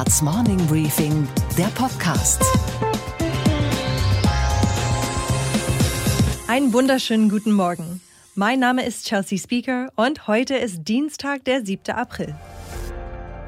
Handelsblatts 0.00 0.22
Morning 0.22 0.66
Briefing, 0.66 1.28
der 1.58 1.66
Podcast. 1.74 2.42
Einen 6.48 6.72
wunderschönen 6.72 7.28
guten 7.28 7.52
Morgen. 7.52 8.00
Mein 8.34 8.60
Name 8.60 8.86
ist 8.86 9.06
Chelsea 9.06 9.36
Speaker 9.38 9.90
und 9.96 10.26
heute 10.26 10.54
ist 10.56 10.88
Dienstag, 10.88 11.44
der 11.44 11.66
7. 11.66 11.94
April. 11.94 12.34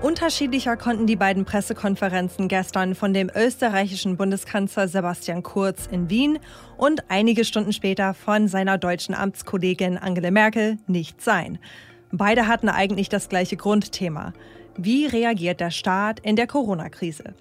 Unterschiedlicher 0.03 0.77
konnten 0.77 1.07
die 1.07 1.17
beiden 1.17 1.47
Pressekonferenzen 1.47 2.49
gestern 2.49 2.95
von 2.95 3.15
dem 3.15 3.31
österreichischen 3.35 4.19
Bundeskanzler 4.19 4.89
Sebastian 4.89 5.43
Kurz 5.43 5.87
in 5.87 6.11
Wien 6.11 6.39
und 6.77 7.05
einige 7.09 7.47
Stunden 7.47 7.73
später 7.73 8.13
von 8.13 8.49
seiner 8.49 8.77
deutschen 8.77 9.15
Amtskollegin 9.15 9.97
Angela 9.97 10.31
Merkel 10.31 10.77
nicht 10.87 11.23
sein. 11.23 11.59
Beide 12.11 12.47
hatten 12.47 12.69
eigentlich 12.69 13.09
das 13.09 13.31
gleiche 13.31 13.57
Grundthema. 13.57 14.35
Wie 14.77 15.07
reagiert 15.07 15.61
der 15.61 15.71
Staat 15.71 16.21
in 16.21 16.37
der 16.37 16.47
Corona-Krise? 16.47 17.35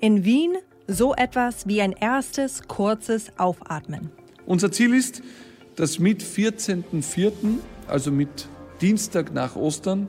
In 0.00 0.24
Wien 0.24 0.56
so 0.86 1.14
etwas 1.14 1.66
wie 1.66 1.82
ein 1.82 1.92
erstes 1.92 2.66
kurzes 2.68 3.30
Aufatmen. 3.38 4.10
Unser 4.46 4.72
Ziel 4.72 4.94
ist, 4.94 5.22
dass 5.76 5.98
mit 5.98 6.22
14.04., 6.22 7.32
also 7.86 8.10
mit 8.10 8.48
Dienstag 8.80 9.34
nach 9.34 9.56
Ostern, 9.56 10.08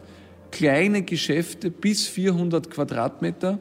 kleine 0.52 1.02
Geschäfte 1.02 1.70
bis 1.70 2.08
400 2.08 2.72
Quadratmeter 2.72 3.60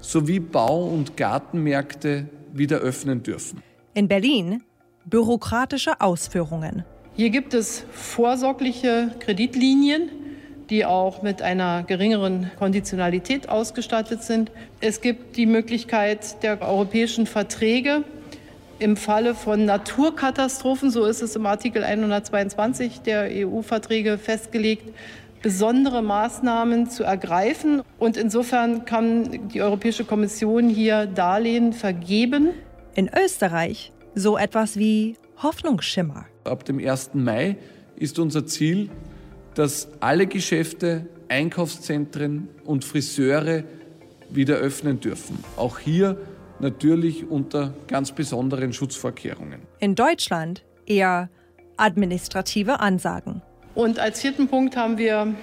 sowie 0.00 0.40
Bau- 0.40 0.88
und 0.88 1.16
Gartenmärkte 1.16 2.28
wieder 2.52 2.78
öffnen 2.78 3.22
dürfen. 3.22 3.62
In 3.94 4.08
Berlin 4.08 4.62
bürokratische 5.04 6.00
Ausführungen. 6.00 6.84
Hier 7.14 7.30
gibt 7.30 7.54
es 7.54 7.84
vorsorgliche 7.92 9.14
Kreditlinien, 9.20 10.10
die 10.70 10.84
auch 10.84 11.22
mit 11.22 11.42
einer 11.42 11.82
geringeren 11.82 12.50
Konditionalität 12.58 13.48
ausgestattet 13.48 14.22
sind. 14.22 14.50
Es 14.80 15.00
gibt 15.00 15.36
die 15.36 15.46
Möglichkeit 15.46 16.42
der 16.42 16.62
europäischen 16.62 17.26
Verträge 17.26 18.04
im 18.78 18.96
Falle 18.96 19.34
von 19.34 19.66
Naturkatastrophen, 19.66 20.90
so 20.90 21.04
ist 21.04 21.20
es 21.20 21.36
im 21.36 21.44
Artikel 21.44 21.84
122 21.84 23.00
der 23.00 23.28
EU-Verträge 23.30 24.16
festgelegt, 24.16 24.94
besondere 25.42 26.02
Maßnahmen 26.02 26.88
zu 26.88 27.02
ergreifen. 27.02 27.82
Und 27.98 28.16
insofern 28.16 28.84
kann 28.84 29.48
die 29.48 29.60
Europäische 29.60 30.04
Kommission 30.04 30.68
hier 30.68 31.06
Darlehen 31.06 31.72
vergeben. 31.72 32.50
In 32.94 33.10
Österreich 33.22 33.92
so 34.14 34.38
etwas 34.38 34.78
wie 34.78 35.16
Hoffnungsschimmer. 35.42 36.26
Ab 36.44 36.64
dem 36.64 36.78
1. 36.78 37.10
Mai 37.14 37.56
ist 37.96 38.18
unser 38.18 38.46
Ziel, 38.46 38.90
dass 39.60 39.88
alle 40.00 40.26
Geschäfte, 40.26 41.04
Einkaufszentren 41.28 42.48
und 42.64 42.82
Friseure 42.82 43.62
wieder 44.30 44.54
öffnen 44.54 45.00
dürfen. 45.00 45.44
Auch 45.58 45.78
hier 45.78 46.16
natürlich 46.60 47.28
unter 47.28 47.74
ganz 47.86 48.10
besonderen 48.12 48.72
Schutzvorkehrungen. 48.72 49.60
In 49.78 49.94
Deutschland 49.94 50.64
eher 50.86 51.28
administrative 51.76 52.80
Ansagen. 52.80 53.42
Und 53.74 53.98
als 53.98 54.22
vierten 54.22 54.48
Punkt 54.48 54.78
haben 54.78 54.96
wir 54.96 55.34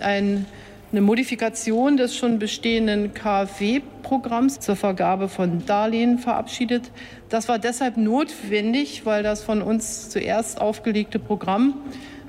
ein, 0.00 0.46
eine 0.90 1.00
Modifikation 1.02 1.98
des 1.98 2.16
schon 2.16 2.38
bestehenden 2.38 3.12
KfW-Programms 3.12 4.58
zur 4.60 4.76
Vergabe 4.76 5.28
von 5.28 5.66
Darlehen 5.66 6.18
verabschiedet. 6.18 6.90
Das 7.28 7.46
war 7.46 7.58
deshalb 7.58 7.98
notwendig, 7.98 9.04
weil 9.04 9.22
das 9.22 9.42
von 9.42 9.60
uns 9.60 10.08
zuerst 10.08 10.62
aufgelegte 10.62 11.18
Programm 11.18 11.74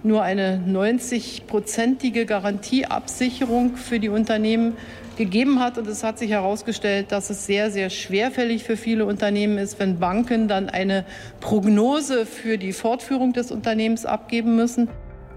nur 0.08 0.24
eine 0.24 0.64
90-prozentige 0.68 2.26
Garantieabsicherung 2.26 3.76
für 3.76 4.00
die 4.00 4.10
Unternehmen 4.10 4.78
gegeben 5.18 5.60
hat. 5.60 5.78
Und 5.78 5.88
es 5.88 6.04
hat 6.04 6.18
sich 6.18 6.32
herausgestellt, 6.32 7.12
dass 7.12 7.30
es 7.30 7.46
sehr, 7.46 7.70
sehr 7.72 7.90
schwerfällig 7.90 8.64
für 8.64 8.78
viele 8.78 9.06
Unternehmen 9.06 9.58
ist, 9.58 9.80
wenn 9.80 10.00
Banken 10.00 10.48
dann 10.48 10.70
eine 10.70 11.06
Prognose 11.42 12.26
für 12.26 12.58
die 12.58 12.74
Fortführung 12.74 13.34
des 13.34 13.52
Unternehmens 13.52 14.06
abgeben 14.06 14.56
müssen. 14.56 14.90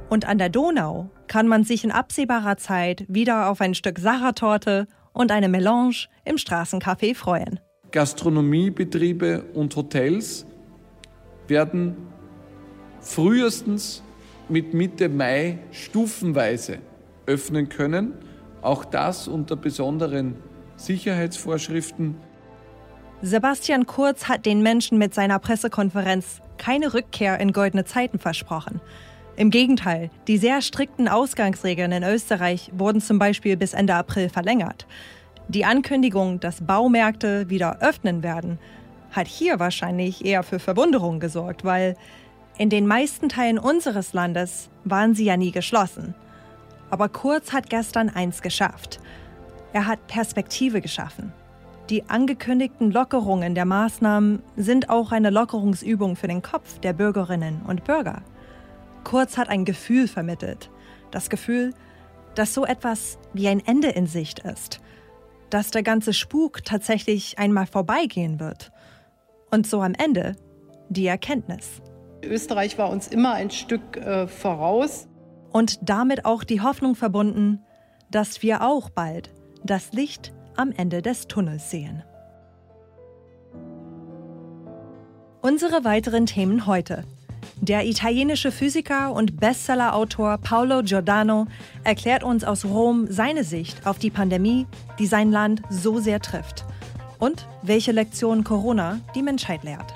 Und 0.08 0.28
an 0.28 0.38
der 0.38 0.48
Donau 0.48 1.10
kann 1.28 1.46
man 1.46 1.64
sich 1.64 1.84
in 1.84 1.92
absehbarer 1.92 2.56
Zeit 2.56 3.04
wieder 3.08 3.48
auf 3.48 3.60
ein 3.60 3.74
Stück 3.74 3.98
Sachertorte 3.98 4.86
und 5.12 5.32
eine 5.32 5.48
Melange 5.48 6.06
im 6.24 6.36
Straßencafé 6.36 7.14
freuen. 7.14 7.60
Gastronomiebetriebe 7.92 9.44
und 9.54 9.74
Hotels 9.76 10.46
werden 11.48 11.96
frühestens 13.00 14.02
mit 14.50 14.74
Mitte 14.74 15.08
Mai 15.08 15.58
stufenweise 15.70 16.78
öffnen 17.26 17.68
können. 17.68 18.14
Auch 18.62 18.84
das 18.84 19.28
unter 19.28 19.56
besonderen 19.56 20.36
Sicherheitsvorschriften. 20.76 22.16
Sebastian 23.22 23.86
Kurz 23.86 24.28
hat 24.28 24.46
den 24.46 24.62
Menschen 24.62 24.98
mit 24.98 25.14
seiner 25.14 25.38
Pressekonferenz 25.38 26.40
keine 26.58 26.94
Rückkehr 26.94 27.38
in 27.38 27.52
goldene 27.52 27.84
Zeiten 27.84 28.18
versprochen. 28.18 28.80
Im 29.36 29.50
Gegenteil, 29.50 30.10
die 30.26 30.36
sehr 30.36 30.60
strikten 30.60 31.08
Ausgangsregeln 31.08 31.92
in 31.92 32.02
Österreich 32.02 32.70
wurden 32.74 33.00
zum 33.00 33.18
Beispiel 33.18 33.56
bis 33.56 33.72
Ende 33.72 33.94
April 33.94 34.28
verlängert. 34.28 34.86
Die 35.48 35.64
Ankündigung, 35.64 36.40
dass 36.40 36.64
Baumärkte 36.64 37.48
wieder 37.48 37.80
öffnen 37.80 38.22
werden, 38.22 38.58
hat 39.10 39.26
hier 39.26 39.58
wahrscheinlich 39.58 40.24
eher 40.24 40.42
für 40.42 40.58
Verwunderung 40.58 41.20
gesorgt, 41.20 41.64
weil 41.64 41.96
in 42.58 42.70
den 42.70 42.86
meisten 42.86 43.28
Teilen 43.28 43.58
unseres 43.58 44.12
Landes 44.12 44.68
waren 44.84 45.14
sie 45.14 45.24
ja 45.24 45.36
nie 45.36 45.50
geschlossen. 45.50 46.14
Aber 46.90 47.08
Kurz 47.08 47.52
hat 47.52 47.70
gestern 47.70 48.08
eins 48.08 48.42
geschafft. 48.42 49.00
Er 49.72 49.86
hat 49.86 50.06
Perspektive 50.08 50.80
geschaffen. 50.80 51.32
Die 51.88 52.08
angekündigten 52.08 52.90
Lockerungen 52.90 53.54
der 53.54 53.64
Maßnahmen 53.64 54.42
sind 54.56 54.90
auch 54.90 55.10
eine 55.10 55.30
Lockerungsübung 55.30 56.16
für 56.16 56.28
den 56.28 56.42
Kopf 56.42 56.78
der 56.78 56.92
Bürgerinnen 56.92 57.62
und 57.66 57.84
Bürger. 57.84 58.22
Kurz 59.02 59.36
hat 59.36 59.48
ein 59.48 59.64
Gefühl 59.64 60.06
vermittelt. 60.06 60.70
Das 61.10 61.30
Gefühl, 61.30 61.74
dass 62.34 62.54
so 62.54 62.64
etwas 62.64 63.18
wie 63.32 63.48
ein 63.48 63.64
Ende 63.64 63.88
in 63.88 64.06
Sicht 64.06 64.40
ist. 64.40 64.80
Dass 65.50 65.70
der 65.70 65.82
ganze 65.82 66.12
Spuk 66.12 66.64
tatsächlich 66.64 67.38
einmal 67.38 67.66
vorbeigehen 67.66 68.38
wird. 68.38 68.70
Und 69.50 69.66
so 69.66 69.82
am 69.82 69.94
Ende 69.94 70.36
die 70.90 71.06
Erkenntnis. 71.06 71.80
Österreich 72.22 72.78
war 72.78 72.90
uns 72.90 73.08
immer 73.08 73.32
ein 73.32 73.50
Stück 73.50 73.96
äh, 73.96 74.26
voraus. 74.26 75.08
Und 75.52 75.78
damit 75.82 76.24
auch 76.24 76.44
die 76.44 76.60
Hoffnung 76.60 76.94
verbunden, 76.94 77.64
dass 78.10 78.42
wir 78.42 78.62
auch 78.62 78.90
bald 78.90 79.30
das 79.64 79.92
Licht 79.92 80.32
am 80.56 80.72
Ende 80.72 81.02
des 81.02 81.26
Tunnels 81.26 81.70
sehen. 81.70 82.02
Unsere 85.42 85.84
weiteren 85.84 86.26
Themen 86.26 86.66
heute. 86.66 87.04
Der 87.62 87.86
italienische 87.86 88.52
Physiker 88.52 89.12
und 89.12 89.38
Bestsellerautor 89.38 90.38
Paolo 90.38 90.82
Giordano 90.82 91.46
erklärt 91.84 92.22
uns 92.22 92.44
aus 92.44 92.64
Rom 92.64 93.06
seine 93.08 93.44
Sicht 93.44 93.86
auf 93.86 93.98
die 93.98 94.10
Pandemie, 94.10 94.66
die 94.98 95.06
sein 95.06 95.30
Land 95.30 95.62
so 95.68 95.98
sehr 95.98 96.20
trifft. 96.20 96.64
Und 97.18 97.46
welche 97.62 97.92
Lektion 97.92 98.44
Corona 98.44 99.00
die 99.14 99.22
Menschheit 99.22 99.62
lehrt. 99.62 99.92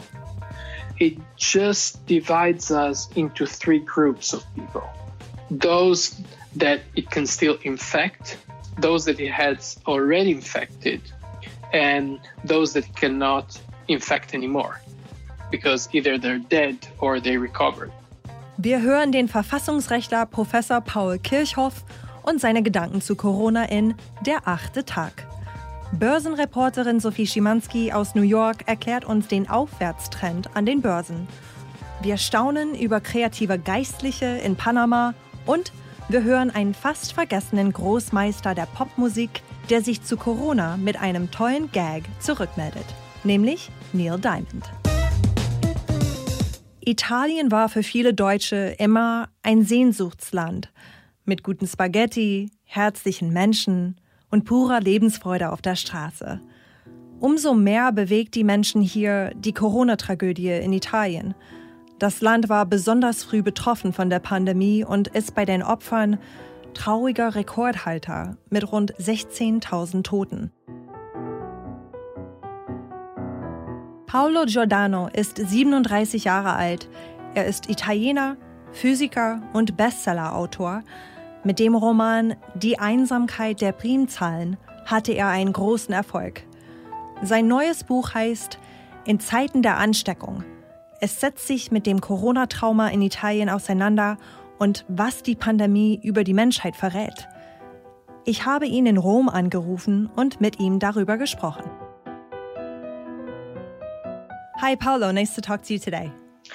It 0.99 1.17
just 1.37 2.07
divides 2.07 2.71
us 2.71 3.09
into 3.17 3.47
three 3.47 3.81
groups 3.81 4.33
of 4.33 4.45
people 4.55 4.85
those 5.51 6.21
that 6.57 6.81
it 6.97 7.11
can 7.11 7.27
still 7.27 7.59
infect, 7.63 8.39
those 8.79 9.05
that 9.05 9.21
it 9.21 9.31
has 9.31 9.79
already 9.87 10.31
infected, 10.31 11.01
and 11.73 12.19
those 12.45 12.73
that 12.73 12.97
cannot 12.97 13.61
infect 13.89 14.35
anymore 14.35 14.81
because 15.51 15.89
either 15.93 16.19
they're 16.19 16.39
dead 16.39 16.77
or 17.01 17.21
they 17.21 17.37
recovered. 17.37 17.93
Wir 18.57 18.81
hören 18.81 19.13
den 19.13 19.29
Verfassungsrechtler 19.29 20.27
Professor 20.27 20.81
Paul 20.81 21.19
Kirchhoff 21.19 21.85
und 22.23 22.41
seine 22.41 22.63
Gedanken 22.63 23.01
zu 23.01 23.17
Corona 23.17 23.65
in 23.65 23.95
Der 24.25 24.47
achte 24.47 24.85
Tag. 24.85 25.27
Börsenreporterin 25.93 27.01
Sophie 27.01 27.27
Schimanski 27.27 27.93
aus 27.93 28.15
New 28.15 28.23
York 28.23 28.67
erklärt 28.67 29.05
uns 29.05 29.29
den 29.29 29.49
Aufwärtstrend 29.49 30.57
an 30.57 30.67
den 30.67 30.81
Börsen. 30.83 31.29
Wir 32.03 32.17
staunen 32.17 32.75
über 32.75 33.01
kreative 33.01 33.59
Geistliche 33.59 34.27
in 34.27 34.57
Panama 34.57 35.15
und 35.47 35.73
wir 36.09 36.23
hören 36.23 36.51
einen 36.51 36.75
fast 36.75 37.13
vergessenen 37.13 37.73
Großmeister 37.73 38.55
der 38.55 38.67
Popmusik, 38.67 39.43
der 39.71 39.83
sich 39.83 40.03
zu 40.03 40.17
Corona 40.17 40.77
mit 40.77 41.01
einem 41.01 41.31
tollen 41.31 41.71
Gag 41.73 42.05
zurückmeldet, 42.21 42.85
nämlich 43.23 43.71
Neil 43.93 44.19
Diamond. 44.19 44.71
Italien 46.81 47.51
war 47.51 47.71
für 47.71 47.83
viele 47.83 48.13
Deutsche 48.13 48.77
immer 48.79 49.29
ein 49.43 49.65
Sehnsuchtsland 49.65 50.71
mit 51.25 51.43
guten 51.43 51.67
Spaghetti, 51.67 52.51
herzlichen 52.65 53.33
Menschen 53.33 53.99
und 54.35 54.45
purer 54.45 54.81
Lebensfreude 54.81 55.53
auf 55.53 55.63
der 55.63 55.77
Straße. 55.77 56.41
Umso 57.21 57.55
mehr 57.55 57.93
bewegt 57.93 58.35
die 58.35 58.43
Menschen 58.43 58.83
hier 58.83 59.31
die 59.37 59.53
Corona-Tragödie 59.53 60.51
in 60.51 60.73
Italien. 60.73 61.37
Das 62.01 62.21
Land 62.21 62.49
war 62.49 62.67
besonders 62.67 63.23
früh 63.23 63.43
betroffen 63.43 63.93
von 63.93 64.11
der 64.11 64.19
Pandemie 64.19 64.85
und 64.85 65.07
ist 65.07 65.37
bei 65.37 65.45
den 65.45 65.63
Opfern 65.63 66.19
trauriger 66.75 67.37
Rekordhalter 67.37 68.37
mit 68.51 68.73
rund 68.73 68.93
16.000 68.97 70.03
Toten. 70.03 70.51
Paolo 74.07 74.47
Giordano 74.47 75.09
ist 75.13 75.37
37 75.37 76.25
Jahre 76.25 76.55
alt. 76.55 76.89
Er 77.37 77.47
ist 77.47 77.71
Italiener, 77.71 78.37
Physiker 78.73 79.43
und 79.53 79.77
Bestsellerautor. 79.77 80.83
Mit 81.47 81.59
dem 81.59 81.75
Roman 81.75 82.37
Die 82.55 82.79
Einsamkeit 82.79 83.61
der 83.61 83.73
Primzahlen 83.73 84.57
hatte 84.87 85.13
er 85.13 85.29
einen 85.29 85.53
großen 85.53 85.93
Erfolg. 85.93 86.43
Sein 87.23 87.49
neues 87.49 87.85
Buch 87.85 88.15
heißt 88.15 88.59
In 89.05 89.21
Zeiten 89.21 89.61
der 89.61 89.77
Ansteckung. 89.77 90.43
Es 91.03 91.21
setzt 91.21 91.47
sich 91.47 91.71
mit 91.71 91.87
dem 91.87 92.01
Corona-Trauma 92.01 92.89
in 92.89 93.03
Italien 93.03 93.51
auseinander 93.51 94.17
und 94.59 94.87
was 94.89 95.23
die 95.23 95.35
Pandemie 95.35 96.01
über 96.03 96.25
die 96.25 96.33
Menschheit 96.33 96.77
verrät. 96.77 97.29
Ich 98.25 98.47
habe 98.47 98.65
ihn 98.65 98.87
in 98.87 98.97
Rom 98.97 99.29
angerufen 99.29 100.09
und 100.17 100.41
mit 100.41 100.61
ihm 100.61 100.79
darüber 100.79 101.19
gesprochen. 101.19 101.71
Hi, 104.63 104.77
Paolo. 104.77 105.13
Nice 105.13 105.35
to 105.35 105.43
talk 105.43 105.63
to 105.65 105.75
you 105.75 105.79
today. 105.79 106.11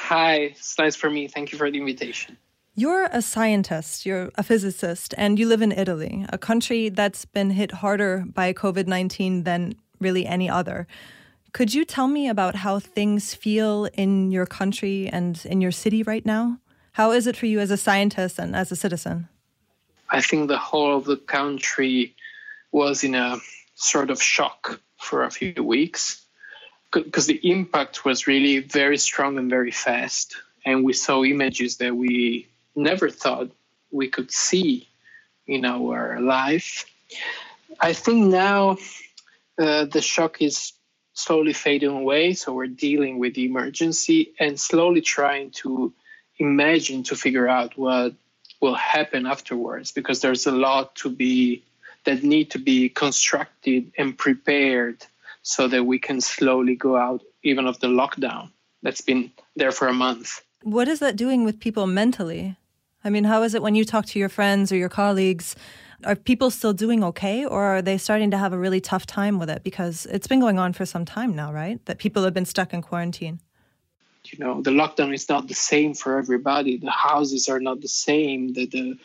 Hi, 0.09 0.45
it's 0.45 0.75
nice 0.79 0.95
for 0.95 1.11
me. 1.11 1.27
Thank 1.27 1.51
you 1.51 1.59
for 1.59 1.69
the 1.69 1.77
invitation. 1.77 2.37
You're 2.79 3.09
a 3.11 3.21
scientist, 3.21 4.05
you're 4.05 4.31
a 4.35 4.41
physicist, 4.41 5.13
and 5.17 5.37
you 5.37 5.49
live 5.49 5.61
in 5.61 5.73
Italy, 5.73 6.25
a 6.29 6.37
country 6.37 6.87
that's 6.87 7.25
been 7.25 7.49
hit 7.49 7.73
harder 7.83 8.23
by 8.25 8.53
COVID 8.53 8.87
19 8.87 9.43
than 9.43 9.75
really 9.99 10.25
any 10.25 10.49
other. 10.49 10.87
Could 11.51 11.73
you 11.73 11.83
tell 11.83 12.07
me 12.07 12.29
about 12.29 12.55
how 12.55 12.79
things 12.79 13.35
feel 13.35 13.89
in 13.95 14.31
your 14.31 14.45
country 14.45 15.09
and 15.09 15.45
in 15.45 15.59
your 15.59 15.73
city 15.73 16.03
right 16.03 16.25
now? 16.25 16.57
How 16.93 17.11
is 17.11 17.27
it 17.27 17.35
for 17.35 17.47
you 17.47 17.59
as 17.59 17.69
a 17.69 17.75
scientist 17.75 18.39
and 18.39 18.55
as 18.55 18.71
a 18.71 18.77
citizen? 18.77 19.27
I 20.09 20.21
think 20.21 20.47
the 20.47 20.57
whole 20.57 20.95
of 20.95 21.03
the 21.03 21.17
country 21.17 22.15
was 22.71 23.03
in 23.03 23.13
a 23.13 23.39
sort 23.75 24.09
of 24.09 24.23
shock 24.23 24.79
for 24.95 25.25
a 25.25 25.31
few 25.31 25.61
weeks 25.61 26.23
because 26.93 27.25
the 27.25 27.41
impact 27.43 28.05
was 28.05 28.25
really 28.25 28.59
very 28.59 28.97
strong 28.97 29.37
and 29.37 29.49
very 29.49 29.71
fast. 29.71 30.37
And 30.63 30.85
we 30.85 30.93
saw 30.93 31.25
images 31.25 31.75
that 31.77 31.93
we 31.93 32.47
never 32.79 33.09
thought 33.09 33.51
we 33.91 34.07
could 34.07 34.31
see 34.31 34.87
in 35.47 35.65
our 35.65 36.19
life. 36.19 36.85
I 37.79 37.93
think 37.93 38.27
now 38.27 38.77
uh, 39.57 39.85
the 39.85 40.01
shock 40.01 40.41
is 40.41 40.73
slowly 41.13 41.53
fading 41.53 41.89
away. 41.89 42.33
So 42.33 42.53
we're 42.53 42.67
dealing 42.67 43.19
with 43.19 43.35
the 43.35 43.45
emergency 43.45 44.33
and 44.39 44.59
slowly 44.59 45.01
trying 45.01 45.51
to 45.63 45.93
imagine 46.37 47.03
to 47.03 47.15
figure 47.15 47.47
out 47.47 47.77
what 47.77 48.13
will 48.61 48.75
happen 48.75 49.25
afterwards 49.25 49.91
because 49.91 50.21
there's 50.21 50.47
a 50.47 50.51
lot 50.51 50.95
to 50.95 51.09
be 51.09 51.63
that 52.05 52.23
need 52.23 52.51
to 52.51 52.59
be 52.59 52.89
constructed 52.89 53.91
and 53.97 54.17
prepared 54.17 55.05
so 55.41 55.67
that 55.67 55.83
we 55.83 55.99
can 55.99 56.21
slowly 56.21 56.75
go 56.75 56.95
out 56.95 57.21
even 57.43 57.67
of 57.67 57.79
the 57.79 57.87
lockdown 57.87 58.49
that's 58.81 59.01
been 59.01 59.31
there 59.55 59.71
for 59.71 59.87
a 59.87 59.93
month. 59.93 60.41
What 60.63 60.87
is 60.87 60.99
that 60.99 61.15
doing 61.15 61.43
with 61.43 61.59
people 61.59 61.87
mentally? 61.87 62.55
I 63.03 63.09
mean, 63.09 63.23
how 63.23 63.43
is 63.43 63.53
it 63.53 63.61
when 63.61 63.75
you 63.75 63.85
talk 63.85 64.05
to 64.07 64.19
your 64.19 64.29
friends 64.29 64.71
or 64.71 64.75
your 64.75 64.89
colleagues? 64.89 65.55
Are 66.05 66.15
people 66.15 66.49
still 66.49 66.73
doing 66.73 67.03
okay, 67.03 67.45
or 67.45 67.63
are 67.63 67.81
they 67.81 67.97
starting 67.97 68.31
to 68.31 68.37
have 68.37 68.53
a 68.53 68.57
really 68.57 68.79
tough 68.79 69.05
time 69.05 69.37
with 69.37 69.49
it? 69.49 69.63
Because 69.63 70.05
it's 70.05 70.27
been 70.27 70.39
going 70.39 70.57
on 70.57 70.71
for 70.73 70.85
some 70.85 71.03
time 71.03 71.35
now, 71.35 71.51
right? 71.51 71.83
That 71.85 71.97
people 71.97 72.23
have 72.23 72.33
been 72.33 72.45
stuck 72.45 72.73
in 72.73 72.81
quarantine. 72.81 73.39
You 74.25 74.39
know, 74.39 74.61
the 74.61 74.71
lockdown 74.71 75.13
is 75.13 75.27
not 75.27 75.47
the 75.47 75.55
same 75.55 75.93
for 75.93 76.17
everybody. 76.17 76.77
The 76.77 76.91
houses 76.91 77.49
are 77.49 77.59
not 77.59 77.81
the 77.81 77.87
same. 77.87 78.53
The, 78.53 78.65
the 78.65 78.97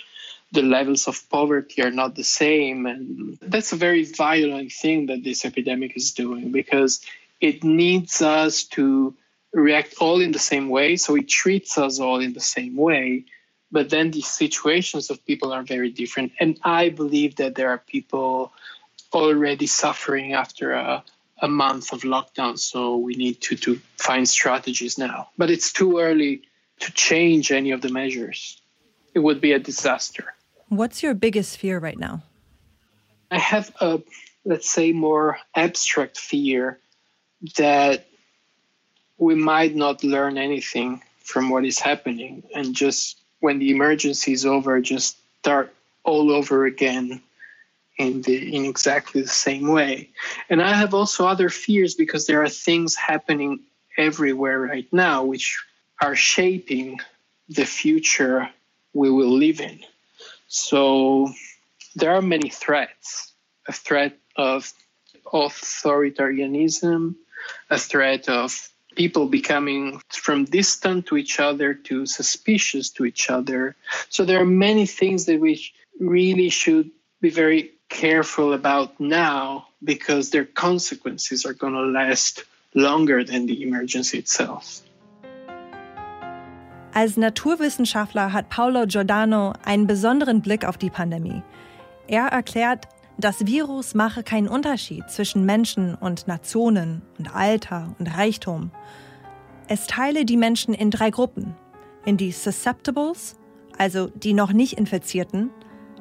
the 0.54 0.62
levels 0.62 1.08
of 1.08 1.28
poverty 1.28 1.82
are 1.82 1.90
not 1.90 2.14
the 2.14 2.24
same. 2.24 2.86
And 2.86 3.36
that's 3.42 3.72
a 3.72 3.76
very 3.76 4.04
violent 4.04 4.72
thing 4.72 5.06
that 5.06 5.24
this 5.24 5.44
epidemic 5.44 5.96
is 5.96 6.12
doing 6.12 6.52
because 6.52 7.00
it 7.40 7.64
needs 7.64 8.22
us 8.22 8.64
to 8.76 9.14
react 9.52 9.96
all 10.00 10.20
in 10.20 10.32
the 10.32 10.38
same 10.38 10.68
way. 10.68 10.96
So 10.96 11.16
it 11.16 11.28
treats 11.28 11.76
us 11.76 11.98
all 11.98 12.20
in 12.20 12.32
the 12.32 12.40
same 12.40 12.76
way. 12.76 13.24
But 13.74 13.90
then 13.90 14.12
the 14.12 14.20
situations 14.20 15.10
of 15.10 15.26
people 15.26 15.52
are 15.52 15.64
very 15.64 15.90
different. 15.90 16.30
And 16.38 16.60
I 16.62 16.90
believe 16.90 17.34
that 17.36 17.56
there 17.56 17.70
are 17.70 17.78
people 17.78 18.52
already 19.12 19.66
suffering 19.66 20.32
after 20.32 20.74
a, 20.74 21.02
a 21.42 21.48
month 21.48 21.92
of 21.92 22.02
lockdown. 22.02 22.56
So 22.56 22.96
we 22.96 23.16
need 23.16 23.40
to, 23.40 23.56
to 23.56 23.80
find 23.96 24.28
strategies 24.28 24.96
now. 24.96 25.30
But 25.36 25.50
it's 25.50 25.72
too 25.72 25.98
early 25.98 26.42
to 26.78 26.92
change 26.92 27.50
any 27.50 27.72
of 27.72 27.80
the 27.80 27.88
measures. 27.88 28.62
It 29.12 29.18
would 29.18 29.40
be 29.40 29.50
a 29.50 29.58
disaster. 29.58 30.34
What's 30.68 31.02
your 31.02 31.14
biggest 31.14 31.58
fear 31.58 31.80
right 31.80 31.98
now? 31.98 32.22
I 33.32 33.40
have 33.40 33.74
a, 33.80 34.00
let's 34.44 34.70
say, 34.70 34.92
more 34.92 35.38
abstract 35.56 36.16
fear 36.16 36.78
that 37.56 38.06
we 39.18 39.34
might 39.34 39.74
not 39.74 40.04
learn 40.04 40.38
anything 40.38 41.02
from 41.24 41.50
what 41.50 41.64
is 41.64 41.80
happening 41.80 42.44
and 42.54 42.72
just 42.72 43.18
when 43.44 43.58
the 43.58 43.70
emergency 43.70 44.32
is 44.32 44.46
over, 44.46 44.80
just 44.80 45.18
start 45.40 45.70
all 46.02 46.32
over 46.32 46.64
again 46.64 47.20
in 47.98 48.22
the 48.22 48.56
in 48.56 48.64
exactly 48.64 49.20
the 49.20 49.28
same 49.48 49.68
way. 49.68 50.08
And 50.48 50.62
I 50.62 50.72
have 50.72 50.94
also 50.94 51.26
other 51.26 51.50
fears 51.50 51.94
because 51.94 52.26
there 52.26 52.42
are 52.42 52.48
things 52.48 52.96
happening 52.96 53.60
everywhere 53.98 54.58
right 54.58 54.90
now 54.90 55.24
which 55.24 55.62
are 56.00 56.16
shaping 56.16 57.00
the 57.50 57.66
future 57.66 58.48
we 58.94 59.10
will 59.10 59.36
live 59.36 59.60
in. 59.60 59.78
So 60.48 61.30
there 61.96 62.14
are 62.16 62.22
many 62.22 62.48
threats 62.48 63.34
a 63.68 63.72
threat 63.72 64.16
of 64.36 64.72
authoritarianism, 65.26 67.14
a 67.68 67.78
threat 67.78 68.30
of 68.30 68.73
people 68.94 69.26
becoming 69.26 70.00
from 70.08 70.44
distant 70.44 71.06
to 71.06 71.16
each 71.16 71.40
other 71.40 71.74
to 71.74 72.06
suspicious 72.06 72.90
to 72.90 73.04
each 73.04 73.30
other. 73.30 73.76
So 74.08 74.24
there 74.24 74.40
are 74.40 74.46
many 74.46 74.86
things 74.86 75.26
that 75.26 75.40
we 75.40 75.60
really 76.00 76.50
should 76.50 76.90
be 77.20 77.30
very 77.30 77.72
careful 77.88 78.52
about 78.52 78.98
now 78.98 79.68
because 79.82 80.30
their 80.30 80.44
consequences 80.44 81.44
are 81.44 81.54
going 81.54 81.74
to 81.74 81.86
last 81.86 82.44
longer 82.74 83.24
than 83.24 83.46
the 83.46 83.62
emergency 83.62 84.18
itself. 84.18 84.82
Als 86.92 87.16
Naturwissenschaftler 87.16 88.32
hat 88.32 88.50
Paolo 88.50 88.86
Giordano 88.86 89.52
einen 89.64 89.86
besonderen 89.86 90.42
Blick 90.42 90.64
auf 90.64 90.78
die 90.78 90.90
Pandemie. 90.90 91.42
Er 92.06 92.28
erklärt, 92.28 92.86
das 93.16 93.46
Virus 93.46 93.94
mache 93.94 94.22
keinen 94.22 94.48
Unterschied 94.48 95.08
zwischen 95.08 95.44
Menschen 95.44 95.94
und 95.94 96.26
Nationen 96.26 97.02
und 97.18 97.34
Alter 97.34 97.94
und 97.98 98.06
Reichtum. 98.16 98.70
Es 99.68 99.86
teile 99.86 100.24
die 100.24 100.36
Menschen 100.36 100.74
in 100.74 100.90
drei 100.90 101.10
Gruppen. 101.10 101.54
In 102.04 102.16
die 102.16 102.32
Susceptibles, 102.32 103.36
also 103.78 104.08
die 104.08 104.34
noch 104.34 104.52
nicht 104.52 104.74
Infizierten, 104.74 105.50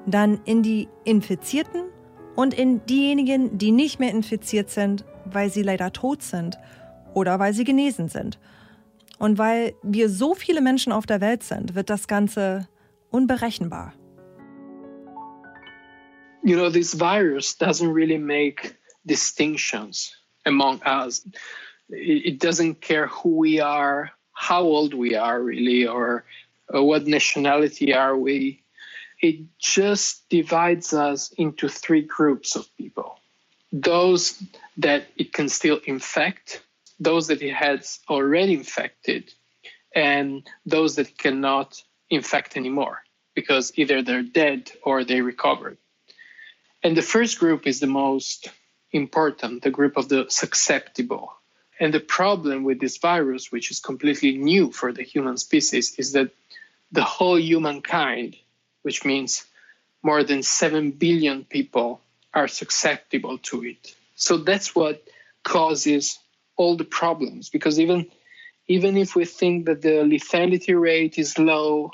dann 0.06 0.42
in 0.46 0.64
die 0.64 0.90
Infizierten 1.06 1.84
und 2.36 2.54
in 2.54 2.86
diejenigen, 2.88 3.58
die 3.58 3.72
nicht 3.72 4.00
mehr 4.00 4.12
infiziert 4.12 4.70
sind, 4.70 5.06
weil 5.26 5.50
sie 5.50 5.64
leider 5.64 5.94
tot 5.94 6.24
sind 6.24 6.58
oder 7.14 7.40
weil 7.40 7.54
sie 7.54 7.64
genesen 7.64 8.10
sind. 8.10 8.40
Und 9.20 9.38
weil 9.38 9.76
wir 9.84 10.10
so 10.10 10.34
viele 10.34 10.62
Menschen 10.62 10.92
auf 10.92 11.06
der 11.06 11.22
Welt 11.22 11.44
sind, 11.44 11.76
wird 11.76 11.90
das 11.90 12.08
Ganze 12.08 12.68
unberechenbar. 13.12 13.94
You 16.44 16.58
know, 16.58 16.70
this 16.70 16.94
virus 16.94 17.56
doesn't 17.56 17.90
really 17.90 18.18
make 18.18 18.76
distinctions 19.06 20.16
among 20.46 20.82
us. 20.84 21.26
It 21.90 22.40
doesn't 22.40 22.82
care 22.82 23.08
who 23.08 23.38
we 23.38 23.60
are, 23.60 24.12
how 24.34 24.64
old 24.64 24.94
we 24.94 25.16
are, 25.16 25.42
really, 25.42 25.88
or, 25.88 26.26
what 26.70 27.06
nationality 27.06 27.94
are 27.94 28.18
we. 28.18 28.64
It 29.22 29.58
just 29.60 30.28
divides 30.30 30.92
us 30.94 31.32
into 31.38 31.70
three 31.70 32.02
groups 32.02 32.56
of 32.56 32.66
people 32.78 33.20
those 33.74 34.42
that 34.78 35.08
it 35.18 35.34
can 35.34 35.50
still 35.50 35.80
infect, 35.86 36.62
those 37.00 37.28
that 37.28 37.42
it 37.42 37.54
has 37.54 38.00
already 38.08 38.54
infected 38.54 39.34
and 39.96 40.48
those 40.66 40.96
that 40.96 41.18
cannot 41.18 41.82
infect 42.10 42.56
anymore 42.56 43.02
because 43.34 43.72
either 43.76 44.04
they're 44.04 44.22
dead 44.22 44.72
or 44.84 45.04
they 45.04 45.22
recovered. 45.22 45.78
And 46.84 46.98
the 46.98 47.02
first 47.02 47.40
group 47.40 47.66
is 47.66 47.80
the 47.80 47.88
most 47.88 48.50
important, 48.92 49.64
the 49.64 49.72
group 49.72 49.98
of 49.98 50.10
the 50.10 50.26
susceptible. 50.30 51.34
And 51.80 51.94
the 51.94 52.00
problem 52.00 52.64
with 52.64 52.80
this 52.80 52.98
virus, 52.98 53.52
which 53.52 53.72
is 53.72 53.80
completely 53.80 54.38
new 54.38 54.72
for 54.72 54.92
the 54.92 55.04
human 55.04 55.38
species, 55.38 55.96
is 55.98 56.12
that 56.12 56.32
the 56.92 57.04
whole 57.04 57.40
humankind, 57.40 58.36
which 58.84 59.06
means 59.06 59.46
more 60.04 60.24
than 60.24 60.44
7 60.44 60.92
billion 60.92 61.46
people, 61.46 62.02
are 62.34 62.48
susceptible 62.48 63.38
to 63.38 63.64
it. 63.64 63.96
So 64.16 64.38
that's 64.38 64.76
what 64.76 65.08
causes 65.44 66.20
all 66.56 66.76
the 66.78 66.86
problems 66.86 67.50
because 67.50 67.80
even 67.80 68.10
even 68.68 68.96
if 68.96 69.16
we 69.16 69.26
think 69.26 69.66
that 69.66 69.82
the 69.82 70.06
lethality 70.06 70.80
rate 70.80 71.18
is 71.18 71.38
low 71.38 71.92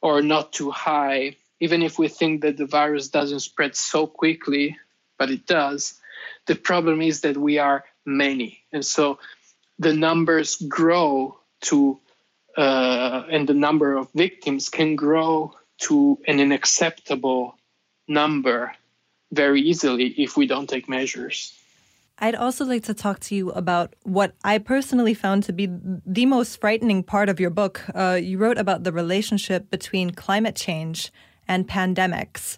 or 0.00 0.22
not 0.22 0.52
too 0.52 0.70
high 0.70 1.36
even 1.60 1.82
if 1.82 1.98
we 1.98 2.08
think 2.08 2.42
that 2.42 2.56
the 2.56 2.66
virus 2.66 3.08
doesn't 3.08 3.40
spread 3.40 3.76
so 3.76 4.06
quickly, 4.06 4.78
but 5.18 5.30
it 5.30 5.46
does, 5.46 6.00
the 6.46 6.54
problem 6.54 7.02
is 7.02 7.20
that 7.20 7.36
we 7.36 7.58
are 7.58 7.84
many. 8.06 8.64
And 8.72 8.84
so 8.84 9.18
the 9.78 9.94
numbers 9.94 10.56
grow 10.56 11.38
to, 11.62 12.00
uh, 12.56 13.24
and 13.30 13.48
the 13.48 13.54
number 13.54 13.96
of 13.96 14.08
victims 14.14 14.68
can 14.68 14.96
grow 14.96 15.54
to 15.82 16.18
an 16.26 16.40
unacceptable 16.40 17.56
number 18.08 18.72
very 19.32 19.60
easily 19.60 20.06
if 20.18 20.36
we 20.36 20.46
don't 20.46 20.68
take 20.68 20.88
measures. 20.88 21.54
I'd 22.18 22.34
also 22.34 22.66
like 22.66 22.84
to 22.84 22.92
talk 22.92 23.20
to 23.20 23.34
you 23.34 23.50
about 23.50 23.94
what 24.02 24.34
I 24.44 24.58
personally 24.58 25.14
found 25.14 25.44
to 25.44 25.54
be 25.54 25.68
the 25.70 26.26
most 26.26 26.60
frightening 26.60 27.02
part 27.02 27.30
of 27.30 27.40
your 27.40 27.48
book. 27.48 27.82
Uh, 27.94 28.18
you 28.20 28.36
wrote 28.36 28.58
about 28.58 28.84
the 28.84 28.92
relationship 28.92 29.70
between 29.70 30.10
climate 30.10 30.54
change 30.54 31.10
and 31.50 31.68
pandemics. 31.68 32.56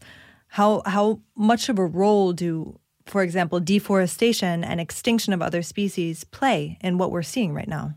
How 0.58 0.82
how 0.84 1.20
much 1.34 1.68
of 1.70 1.78
a 1.78 1.86
role 2.02 2.32
do, 2.34 2.78
for 3.06 3.22
example, 3.22 3.58
deforestation 3.58 4.62
and 4.62 4.80
extinction 4.80 5.32
of 5.32 5.40
other 5.40 5.62
species 5.62 6.24
play 6.24 6.78
in 6.86 6.98
what 6.98 7.10
we're 7.10 7.30
seeing 7.34 7.54
right 7.54 7.72
now? 7.78 7.94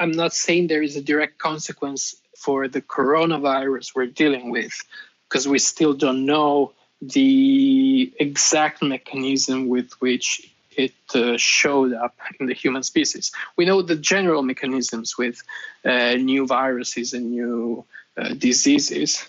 I'm 0.00 0.12
not 0.12 0.32
saying 0.32 0.68
there 0.68 0.86
is 0.88 0.96
a 0.96 1.02
direct 1.02 1.38
consequence 1.38 2.14
for 2.44 2.68
the 2.68 2.80
coronavirus 2.80 3.94
we're 3.96 4.06
dealing 4.22 4.52
with, 4.52 4.74
because 5.24 5.48
we 5.48 5.58
still 5.58 5.94
don't 5.94 6.24
know 6.24 6.72
the 7.02 8.12
exact 8.20 8.82
mechanism 8.82 9.58
with 9.68 9.90
which 10.04 10.28
it 10.76 10.94
uh, 11.14 11.36
showed 11.36 11.92
up 12.04 12.14
in 12.38 12.46
the 12.46 12.54
human 12.54 12.82
species. 12.82 13.32
We 13.56 13.64
know 13.64 13.82
the 13.82 13.96
general 13.96 14.42
mechanisms 14.42 15.18
with 15.18 15.42
uh, 15.84 16.14
new 16.14 16.46
viruses 16.46 17.14
and 17.14 17.24
new 17.30 17.84
uh, 18.16 18.34
diseases. 18.34 19.26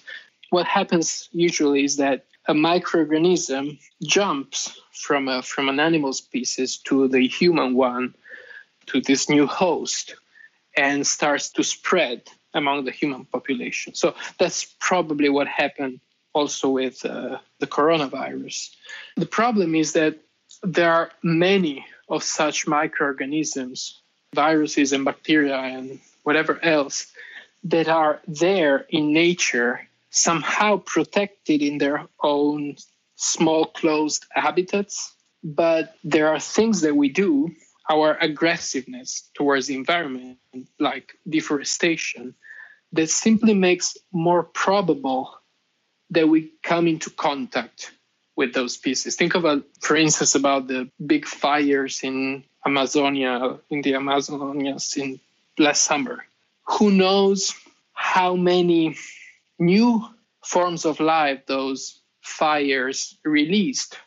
What 0.50 0.66
happens 0.66 1.30
usually 1.32 1.84
is 1.84 1.98
that 1.98 2.25
a 2.48 2.54
microorganism 2.54 3.80
jumps 4.04 4.80
from 4.94 5.27
a, 5.27 5.42
from 5.42 5.70
an 5.70 5.80
animal 5.80 6.13
species 6.13 6.77
to 6.86 7.08
the 7.08 7.27
human 7.27 7.75
one, 7.75 8.16
to 8.88 9.01
this 9.01 9.30
new 9.30 9.46
host, 9.46 10.16
and 10.77 11.06
starts 11.06 11.50
to 11.51 11.63
spread 11.63 12.22
among 12.54 12.86
the 12.86 12.92
human 12.92 13.25
population. 13.25 13.94
So 13.94 14.16
that's 14.38 14.75
probably 14.80 15.30
what 15.30 15.48
happened 15.48 16.00
also 16.34 16.70
with 16.70 17.04
uh, 17.06 17.39
the 17.60 17.68
coronavirus. 17.68 18.70
The 19.16 19.25
problem 19.25 19.75
is 19.75 19.94
that 19.94 20.18
there 20.63 20.94
are 20.94 21.12
many 21.24 21.86
of 22.10 22.24
such 22.24 22.68
microorganisms, 22.68 24.01
viruses 24.34 24.94
and 24.94 25.04
bacteria 25.04 25.58
and 25.58 26.00
whatever 26.24 26.63
else, 26.63 27.08
that 27.63 27.89
are 27.89 28.22
there 28.27 28.86
in 28.89 29.13
nature, 29.13 29.88
somehow 30.10 30.78
protected 30.78 31.62
in 31.62 31.78
their 31.78 32.08
own 32.22 32.76
small 33.16 33.66
closed 33.66 34.26
habitats. 34.32 35.14
But 35.44 35.96
there 36.04 36.30
are 36.30 36.40
things 36.40 36.82
that 36.82 36.96
we 36.96 37.10
do, 37.10 37.52
our 37.90 38.18
aggressiveness 38.20 39.30
towards 39.34 39.68
the 39.68 39.76
environment, 39.76 40.40
like 40.80 41.14
deforestation, 41.28 42.36
that 42.94 43.10
simply 43.10 43.54
makes 43.54 43.98
more 44.12 44.44
probable 44.44 45.38
that 46.10 46.28
we 46.28 46.52
come 46.64 46.88
into 46.88 47.10
contact 47.10 47.92
with 48.36 48.54
those 48.54 48.74
species. 48.74 49.16
Think 49.16 49.36
about, 49.36 49.64
for 49.82 49.96
instance, 49.96 50.36
about 50.36 50.68
the 50.68 50.90
big 51.06 51.26
fires 51.26 52.02
in 52.04 52.44
Amazonia, 52.66 53.58
in 53.70 53.82
the 53.82 53.94
Amazonias 53.94 54.96
in 54.98 55.20
last 55.58 55.84
summer. 55.84 56.26
Who 56.66 56.92
knows 56.92 57.54
how 57.94 58.36
many 58.36 58.96
new 59.60 60.06
forms 60.44 60.86
of 60.86 61.00
life 61.00 61.46
those 61.48 62.02
fires 62.22 63.18
released 63.24 63.98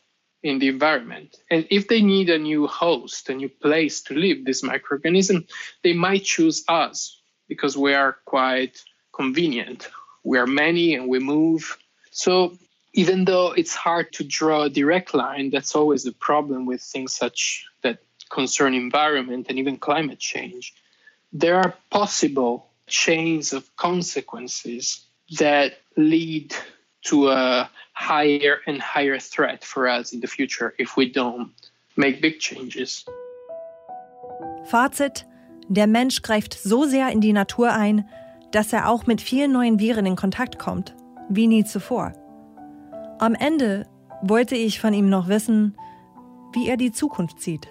in 0.42 0.58
the 0.58 0.68
environment. 0.68 1.36
And 1.50 1.66
if 1.70 1.88
they 1.88 2.00
need 2.00 2.30
a 2.30 2.38
new 2.38 2.66
host, 2.66 3.28
a 3.28 3.34
new 3.34 3.48
place 3.48 4.02
to 4.04 4.14
live, 4.14 4.44
this 4.44 4.62
microorganism, 4.62 5.46
they 5.82 5.92
might 5.92 6.24
choose 6.24 6.64
us 6.68 7.20
because 7.46 7.76
we 7.76 7.94
are 7.94 8.16
quite 8.24 8.82
convenient. 9.12 9.88
We 10.24 10.38
are 10.38 10.46
many 10.46 10.94
and 10.94 11.08
we 11.08 11.18
move 11.18 11.76
so 12.10 12.58
even 12.92 13.24
though 13.24 13.52
it's 13.52 13.74
hard 13.74 14.12
to 14.14 14.24
draw 14.24 14.64
a 14.64 14.70
direct 14.70 15.14
line, 15.14 15.50
that's 15.50 15.76
always 15.76 16.02
the 16.02 16.12
problem 16.12 16.66
with 16.66 16.82
things 16.82 17.14
such 17.14 17.64
that 17.82 18.00
concern 18.30 18.74
environment 18.74 19.46
and 19.48 19.58
even 19.58 19.76
climate 19.76 20.18
change. 20.18 20.74
There 21.32 21.56
are 21.56 21.74
possible 21.90 22.70
chains 22.88 23.52
of 23.52 23.74
consequences 23.76 25.06
that 25.38 25.72
lead 25.96 26.54
to 27.02 27.28
a 27.28 27.70
higher 27.92 28.60
and 28.66 28.80
higher 28.80 29.18
threat 29.18 29.64
for 29.64 29.88
us 29.88 30.12
in 30.12 30.20
the 30.20 30.26
future 30.26 30.74
if 30.78 30.96
we 30.96 31.10
don't 31.10 31.50
make 31.96 32.20
big 32.20 32.40
changes. 32.40 33.04
Fazit: 34.64 35.24
Der 35.68 35.86
Mensch 35.86 36.22
greift 36.22 36.54
so 36.54 36.84
sehr 36.84 37.10
in 37.10 37.20
die 37.20 37.32
Natur 37.32 37.72
ein, 37.72 38.08
dass 38.52 38.72
er 38.72 38.88
auch 38.88 39.06
mit 39.06 39.20
vielen 39.20 39.52
neuen 39.52 39.78
Viren 39.78 40.06
in 40.06 40.16
Kontakt 40.16 40.58
kommt. 40.58 40.94
wie 41.30 41.46
nie 41.46 41.64
zuvor. 41.64 42.12
Am 43.18 43.34
Ende 43.34 43.86
wollte 44.22 44.56
ich 44.56 44.80
von 44.80 44.92
ihm 44.92 45.08
noch 45.08 45.28
wissen, 45.28 45.76
wie 46.52 46.68
er 46.68 46.76
die 46.76 46.92
Zukunft 46.92 47.40
sieht. 47.40 47.68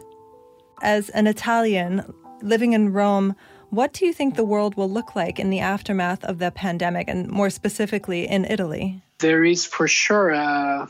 As 0.81 1.11
an 1.11 1.27
Italian 1.27 2.03
living 2.41 2.73
in 2.73 2.95
Rome, 2.95 3.35
what 3.69 3.93
do 3.93 4.05
you 4.05 4.13
think 4.13 4.35
the 4.35 4.43
world 4.43 4.75
will 4.75 4.89
look 4.89 5.15
like 5.15 5.39
in 5.39 5.49
the 5.49 5.59
aftermath 5.59 6.23
of 6.23 6.39
the 6.39 6.51
pandemic 6.51 7.07
and 7.07 7.27
more 7.29 7.49
specifically 7.49 8.27
in 8.27 8.45
Italy? 8.45 9.01
There 9.19 9.43
is 9.43 9.65
for 9.65 9.87
sure 9.87 10.29
a, 10.29 10.89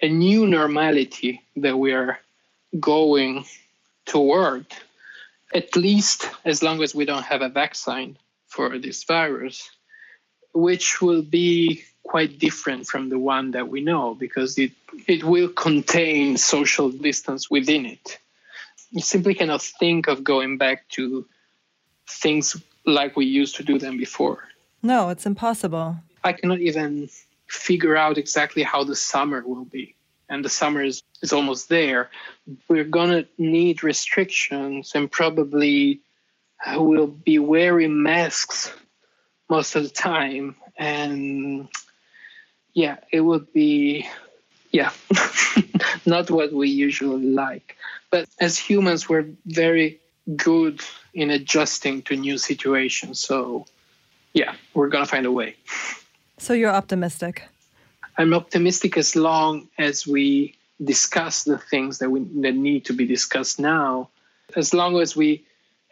a 0.00 0.08
new 0.08 0.46
normality 0.46 1.42
that 1.56 1.78
we 1.78 1.92
are 1.92 2.18
going 2.80 3.44
toward, 4.06 4.66
at 5.54 5.76
least 5.76 6.28
as 6.44 6.62
long 6.62 6.82
as 6.82 6.94
we 6.94 7.04
don't 7.04 7.24
have 7.24 7.42
a 7.42 7.48
vaccine 7.48 8.18
for 8.48 8.78
this 8.78 9.04
virus 9.04 9.70
which 10.54 11.02
will 11.02 11.22
be 11.22 11.82
quite 12.04 12.38
different 12.38 12.86
from 12.86 13.08
the 13.08 13.18
one 13.18 13.50
that 13.50 13.68
we 13.68 13.80
know 13.80 14.14
because 14.14 14.56
it, 14.56 14.70
it 15.06 15.24
will 15.24 15.48
contain 15.48 16.36
social 16.36 16.90
distance 16.90 17.50
within 17.50 17.84
it. 17.84 18.18
You 18.90 19.02
simply 19.02 19.34
cannot 19.34 19.62
think 19.62 20.06
of 20.06 20.22
going 20.22 20.56
back 20.56 20.88
to 20.90 21.26
things 22.08 22.56
like 22.86 23.16
we 23.16 23.26
used 23.26 23.56
to 23.56 23.62
do 23.62 23.78
them 23.78 23.96
before. 23.96 24.48
No, 24.82 25.08
it's 25.08 25.26
impossible. 25.26 25.96
I 26.22 26.32
cannot 26.32 26.60
even 26.60 27.08
figure 27.46 27.96
out 27.96 28.18
exactly 28.18 28.62
how 28.62 28.84
the 28.84 28.96
summer 28.96 29.42
will 29.46 29.64
be. 29.64 29.94
And 30.28 30.44
the 30.44 30.48
summer 30.48 30.82
is, 30.82 31.02
is 31.22 31.32
almost 31.32 31.68
there. 31.68 32.10
We're 32.68 32.84
going 32.84 33.10
to 33.10 33.28
need 33.38 33.82
restrictions 33.82 34.92
and 34.94 35.10
probably 35.10 36.00
we'll 36.72 37.06
be 37.06 37.38
wearing 37.38 38.02
masks 38.02 38.72
most 39.48 39.76
of 39.76 39.82
the 39.82 39.90
time 39.90 40.56
and 40.76 41.68
yeah 42.72 42.96
it 43.12 43.20
would 43.20 43.52
be 43.52 44.08
yeah 44.72 44.90
not 46.06 46.30
what 46.30 46.52
we 46.52 46.68
usually 46.68 47.26
like 47.26 47.76
but 48.10 48.28
as 48.40 48.58
humans 48.58 49.08
we're 49.08 49.26
very 49.46 50.00
good 50.36 50.80
in 51.12 51.30
adjusting 51.30 52.02
to 52.02 52.16
new 52.16 52.38
situations 52.38 53.20
so 53.20 53.66
yeah 54.32 54.54
we're 54.74 54.88
gonna 54.88 55.06
find 55.06 55.26
a 55.26 55.32
way 55.32 55.54
so 56.38 56.52
you're 56.52 56.74
optimistic 56.74 57.42
i'm 58.18 58.32
optimistic 58.32 58.96
as 58.96 59.14
long 59.14 59.68
as 59.78 60.06
we 60.06 60.54
discuss 60.82 61.44
the 61.44 61.58
things 61.58 61.98
that 61.98 62.10
we 62.10 62.20
that 62.40 62.54
need 62.54 62.84
to 62.84 62.92
be 62.92 63.06
discussed 63.06 63.60
now 63.60 64.08
as 64.56 64.72
long 64.72 65.00
as 65.00 65.14
we 65.14 65.44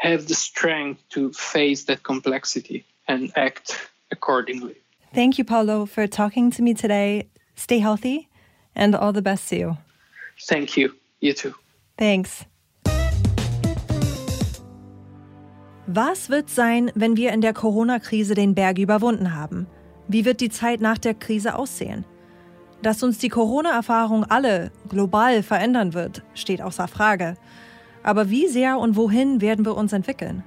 have 0.03 0.27
the 0.27 0.35
strength 0.35 1.03
to 1.11 1.33
face 1.33 1.85
that 1.85 2.03
complexity 2.03 2.85
and 3.07 3.33
act 3.37 3.89
accordingly. 4.11 4.77
Thank 5.15 5.39
you, 5.39 5.45
Paulo, 5.45 5.87
for 5.87 6.07
talking 6.07 6.51
to 6.51 6.63
me 6.63 6.75
today. 6.75 7.29
Stay 7.55 7.79
healthy 7.79 8.29
and 8.75 8.95
all 8.95 9.13
the 9.13 9.23
best 9.23 9.49
to 9.51 9.57
you. 9.57 9.79
Thank 10.43 10.77
you. 10.77 10.95
You 11.21 11.35
too. 11.35 11.55
Thanks. 11.97 12.45
Was 15.95 16.31
wird 16.31 16.49
sein, 16.49 16.91
wenn 16.95 17.19
wir 17.19 17.35
in 17.35 17.43
der 17.43 17.53
Corona-Krise 17.53 18.35
den 18.35 18.55
Berg 18.55 18.79
überwunden 18.79 19.35
haben? 19.35 19.67
Wie 20.09 20.25
wird 20.25 20.41
die 20.41 20.49
Zeit 20.49 20.81
nach 20.81 20.97
der 20.97 21.13
Krise 21.13 21.55
aussehen? 21.55 22.07
Dass 22.81 23.03
uns 23.03 23.19
die 23.19 23.29
Corona-Erfahrung 23.29 24.25
alle 24.25 24.73
global 24.89 25.43
verändern 25.43 25.93
wird, 25.93 26.23
steht 26.33 26.63
außer 26.63 26.89
Frage. 26.89 27.37
Aber 28.03 28.31
wie 28.31 28.49
sehr 28.49 28.79
und 28.79 28.97
wohin 28.97 29.43
werden 29.43 29.67
wir 29.67 29.77
uns 29.77 29.93
entwickeln? 29.93 30.43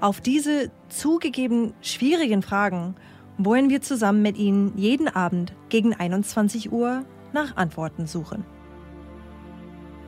Auf 0.00 0.22
diese 0.22 0.70
zugegeben 0.88 1.74
schwierigen 1.82 2.40
Fragen 2.40 2.94
wollen 3.36 3.68
wir 3.68 3.82
zusammen 3.82 4.22
mit 4.22 4.38
Ihnen 4.38 4.72
jeden 4.78 5.08
Abend 5.08 5.52
gegen 5.68 5.92
21 5.92 6.72
Uhr 6.72 7.04
nach 7.34 7.56
Antworten 7.56 8.06
suchen. 8.06 8.46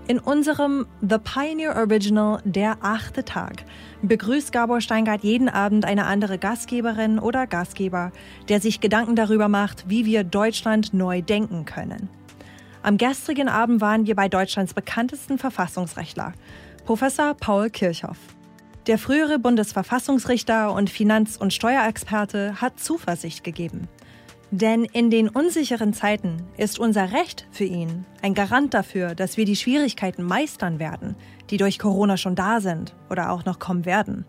In 0.07 0.19
unserem 0.19 0.87
The 1.01 1.17
Pioneer 1.17 1.77
Original 1.77 2.39
Der 2.45 2.77
achte 2.83 3.25
Tag 3.25 3.65
begrüßt 4.03 4.53
Gabor 4.53 4.83
Steingart 4.83 5.25
jeden 5.25 5.49
Abend 5.49 5.87
eine 5.87 6.05
andere 6.05 6.37
Gastgeberin 6.37 7.19
oder 7.19 7.47
Gastgeber, 7.47 8.13
der 8.51 8.61
sich 8.61 8.83
Gedanken 8.83 9.17
darüber 9.17 9.49
macht, 9.49 9.89
wie 9.89 10.05
wir 10.05 10.23
Deutschland 10.23 10.93
neu 10.93 11.23
denken 11.23 11.65
können. 11.65 12.11
Am 12.83 12.99
gestrigen 12.99 13.49
Abend 13.49 13.81
waren 13.81 14.07
wir 14.07 14.15
bei 14.15 14.29
Deutschlands 14.29 14.75
bekanntesten 14.75 15.39
Verfassungsrechtler, 15.39 16.35
Professor 16.85 17.33
Paul 17.33 17.71
Kirchhoff. 17.71 18.19
Der 18.87 18.99
frühere 18.99 19.39
Bundesverfassungsrichter 19.39 20.75
und 20.75 20.91
Finanz- 20.91 21.39
und 21.39 21.55
Steuerexperte 21.55 22.61
hat 22.61 22.79
Zuversicht 22.79 23.43
gegeben. 23.43 23.89
Denn 24.57 24.85
in 24.85 25.11
den 25.11 25.29
unsicheren 25.29 25.93
Zeiten 25.93 26.45
ist 26.57 26.79
unser 26.79 27.11
Recht 27.11 27.45
für 27.51 27.65
ihn 27.65 28.07
ein 28.23 28.35
Garant 28.35 28.73
dafür, 28.73 29.17
dass 29.17 29.37
wir 29.37 29.47
die 29.47 29.57
Schwierigkeiten 29.57 30.23
meistern 30.23 30.79
werden, 30.79 31.17
die 31.51 31.57
durch 31.57 31.81
Corona 31.81 32.17
schon 32.17 32.37
da 32.37 32.61
sind 32.61 32.95
oder 33.11 33.33
auch 33.33 33.45
noch 33.45 33.59
kommen 33.59 33.85
werden. 33.85 34.25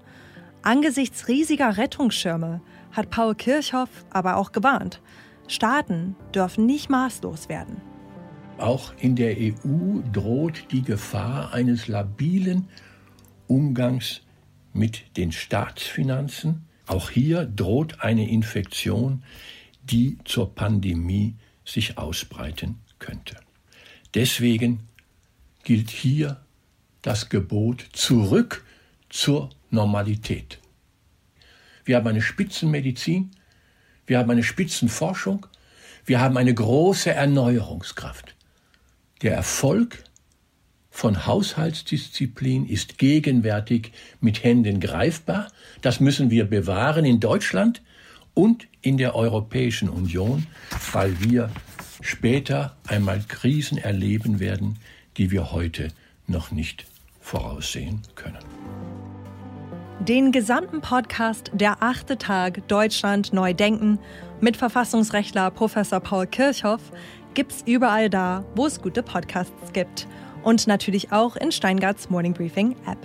Angesichts 0.63 1.27
riesiger 1.27 1.77
Rettungsschirme 1.77 2.59
hat 2.91 3.11
Paul 3.11 3.35
Kirchhoff 3.35 3.89
aber 4.09 4.37
auch 4.37 4.51
gewarnt, 4.51 4.99
Staaten 5.47 6.15
dürfen 6.33 6.65
nicht 6.65 6.89
maßlos 6.89 7.47
werden. 7.47 7.79
Auch 8.57 8.95
in 8.97 9.15
der 9.15 9.37
EU 9.37 10.01
droht 10.11 10.71
die 10.71 10.81
Gefahr 10.81 11.53
eines 11.53 11.87
labilen 11.87 12.67
Umgangs 13.45 14.23
mit 14.73 15.17
den 15.17 15.31
Staatsfinanzen. 15.31 16.65
Auch 16.87 17.11
hier 17.11 17.45
droht 17.45 18.01
eine 18.01 18.27
Infektion, 18.27 19.21
die 19.85 20.17
zur 20.25 20.53
Pandemie 20.53 21.35
sich 21.63 21.97
ausbreiten 21.97 22.79
könnte. 22.99 23.37
Deswegen 24.13 24.87
gilt 25.63 25.89
hier 25.89 26.41
das 27.01 27.29
Gebot 27.29 27.85
zurück 27.93 28.65
zur 29.09 29.49
Normalität. 29.69 30.59
Wir 31.83 31.97
haben 31.97 32.07
eine 32.07 32.21
Spitzenmedizin, 32.21 33.31
wir 34.07 34.17
haben 34.17 34.31
eine 34.31 34.43
Spitzenforschung, 34.43 35.45
wir 36.05 36.19
haben 36.19 36.37
eine 36.37 36.53
große 36.53 37.11
Erneuerungskraft. 37.11 38.35
Der 39.21 39.33
Erfolg 39.33 40.03
von 40.89 41.25
Haushaltsdisziplin 41.25 42.65
ist 42.65 42.97
gegenwärtig 42.97 43.91
mit 44.21 44.43
Händen 44.43 44.79
greifbar. 44.79 45.51
Das 45.81 45.99
müssen 45.99 46.29
wir 46.31 46.45
bewahren 46.45 47.05
in 47.05 47.19
Deutschland 47.19 47.81
und 48.35 48.67
in 48.81 48.97
der 48.97 49.15
Europäischen 49.15 49.89
Union, 49.89 50.45
weil 50.91 51.19
wir 51.21 51.49
später 52.01 52.75
einmal 52.87 53.21
Krisen 53.27 53.79
erleben 53.79 54.39
werden, 54.39 54.77
die 55.17 55.31
wir 55.31 55.51
heute 55.51 55.87
noch 56.27 56.51
nicht 56.51 56.85
voraussehen 57.19 58.01
können. 58.13 58.43
Den 60.01 60.31
gesamten 60.31 60.81
Podcast 60.81 61.49
Der 61.53 61.81
achte 61.81 62.17
Tag 62.17 62.67
Deutschland 62.67 63.33
neu 63.33 63.53
denken 63.53 63.97
mit 64.41 64.57
Verfassungsrechtler 64.57 65.49
Professor 65.49 65.99
Paul 65.99 66.27
Kirchhoff 66.27 66.91
gibt's 67.33 67.63
überall 67.65 68.09
da, 68.09 68.45
wo 68.55 68.65
es 68.67 68.81
gute 68.81 69.01
Podcasts 69.01 69.73
gibt. 69.73 70.07
Und 70.43 70.67
natürlich 70.67 71.11
auch 71.11 71.35
in 71.35 71.51
Steingarts 71.51 72.09
Morning 72.09 72.33
Briefing 72.33 72.75
App. 72.85 72.99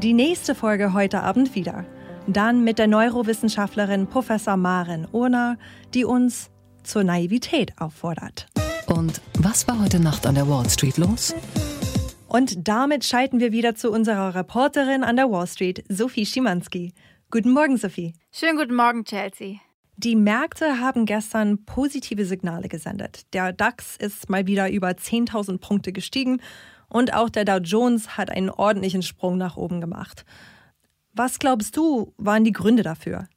Die 0.00 0.12
nächste 0.12 0.54
Folge 0.54 0.92
heute 0.92 1.22
Abend 1.22 1.54
wieder. 1.54 1.84
Dann 2.28 2.62
mit 2.62 2.78
der 2.78 2.86
Neurowissenschaftlerin 2.86 4.06
Professor 4.06 4.56
Maren 4.56 5.08
Ohner, 5.10 5.58
die 5.92 6.04
uns 6.04 6.50
zur 6.84 7.02
Naivität 7.02 7.72
auffordert. 7.80 8.46
Und 8.86 9.20
was 9.38 9.66
war 9.66 9.80
heute 9.80 9.98
Nacht 9.98 10.24
an 10.26 10.36
der 10.36 10.48
Wall 10.48 10.68
Street 10.70 10.98
los? 10.98 11.34
Und 12.28 12.68
damit 12.68 13.04
schalten 13.04 13.40
wir 13.40 13.50
wieder 13.50 13.74
zu 13.74 13.90
unserer 13.90 14.34
Reporterin 14.34 15.02
an 15.02 15.16
der 15.16 15.30
Wall 15.30 15.46
Street, 15.48 15.84
Sophie 15.88 16.24
Schimanski. 16.24 16.92
Guten 17.30 17.50
Morgen, 17.50 17.76
Sophie. 17.76 18.14
Schönen 18.30 18.56
guten 18.56 18.74
Morgen, 18.74 19.04
Chelsea. 19.04 19.56
Die 19.96 20.16
Märkte 20.16 20.80
haben 20.80 21.06
gestern 21.06 21.64
positive 21.64 22.24
Signale 22.24 22.68
gesendet. 22.68 23.22
Der 23.32 23.52
DAX 23.52 23.96
ist 23.96 24.30
mal 24.30 24.46
wieder 24.46 24.70
über 24.70 24.88
10.000 24.88 25.58
Punkte 25.58 25.92
gestiegen 25.92 26.40
und 26.88 27.14
auch 27.14 27.30
der 27.30 27.44
Dow 27.44 27.58
Jones 27.58 28.16
hat 28.16 28.30
einen 28.30 28.50
ordentlichen 28.50 29.02
Sprung 29.02 29.38
nach 29.38 29.56
oben 29.56 29.80
gemacht. 29.80 30.24
Was 31.14 31.38
glaubst 31.38 31.76
du, 31.76 32.14
waren 32.16 32.44
die 32.44 32.52
Gründe 32.52 32.82
dafür? 32.82 33.28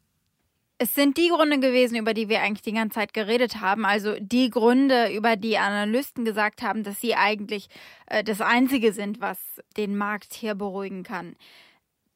Es 0.77 0.93
sind 0.93 1.17
die 1.17 1.29
Gründe 1.29 1.59
gewesen, 1.59 1.95
über 1.95 2.13
die 2.13 2.27
wir 2.27 2.41
eigentlich 2.41 2.61
die 2.61 2.73
ganze 2.73 2.95
Zeit 2.95 3.13
geredet 3.13 3.61
haben. 3.61 3.85
Also 3.85 4.15
die 4.19 4.49
Gründe, 4.49 5.13
über 5.13 5.37
die 5.37 5.57
Analysten 5.57 6.25
gesagt 6.25 6.61
haben, 6.61 6.83
dass 6.83 6.99
sie 6.99 7.15
eigentlich 7.15 7.69
äh, 8.07 8.23
das 8.23 8.41
Einzige 8.41 8.91
sind, 8.91 9.21
was 9.21 9.37
den 9.77 9.95
Markt 9.95 10.33
hier 10.33 10.53
beruhigen 10.53 11.03
kann. 11.03 11.35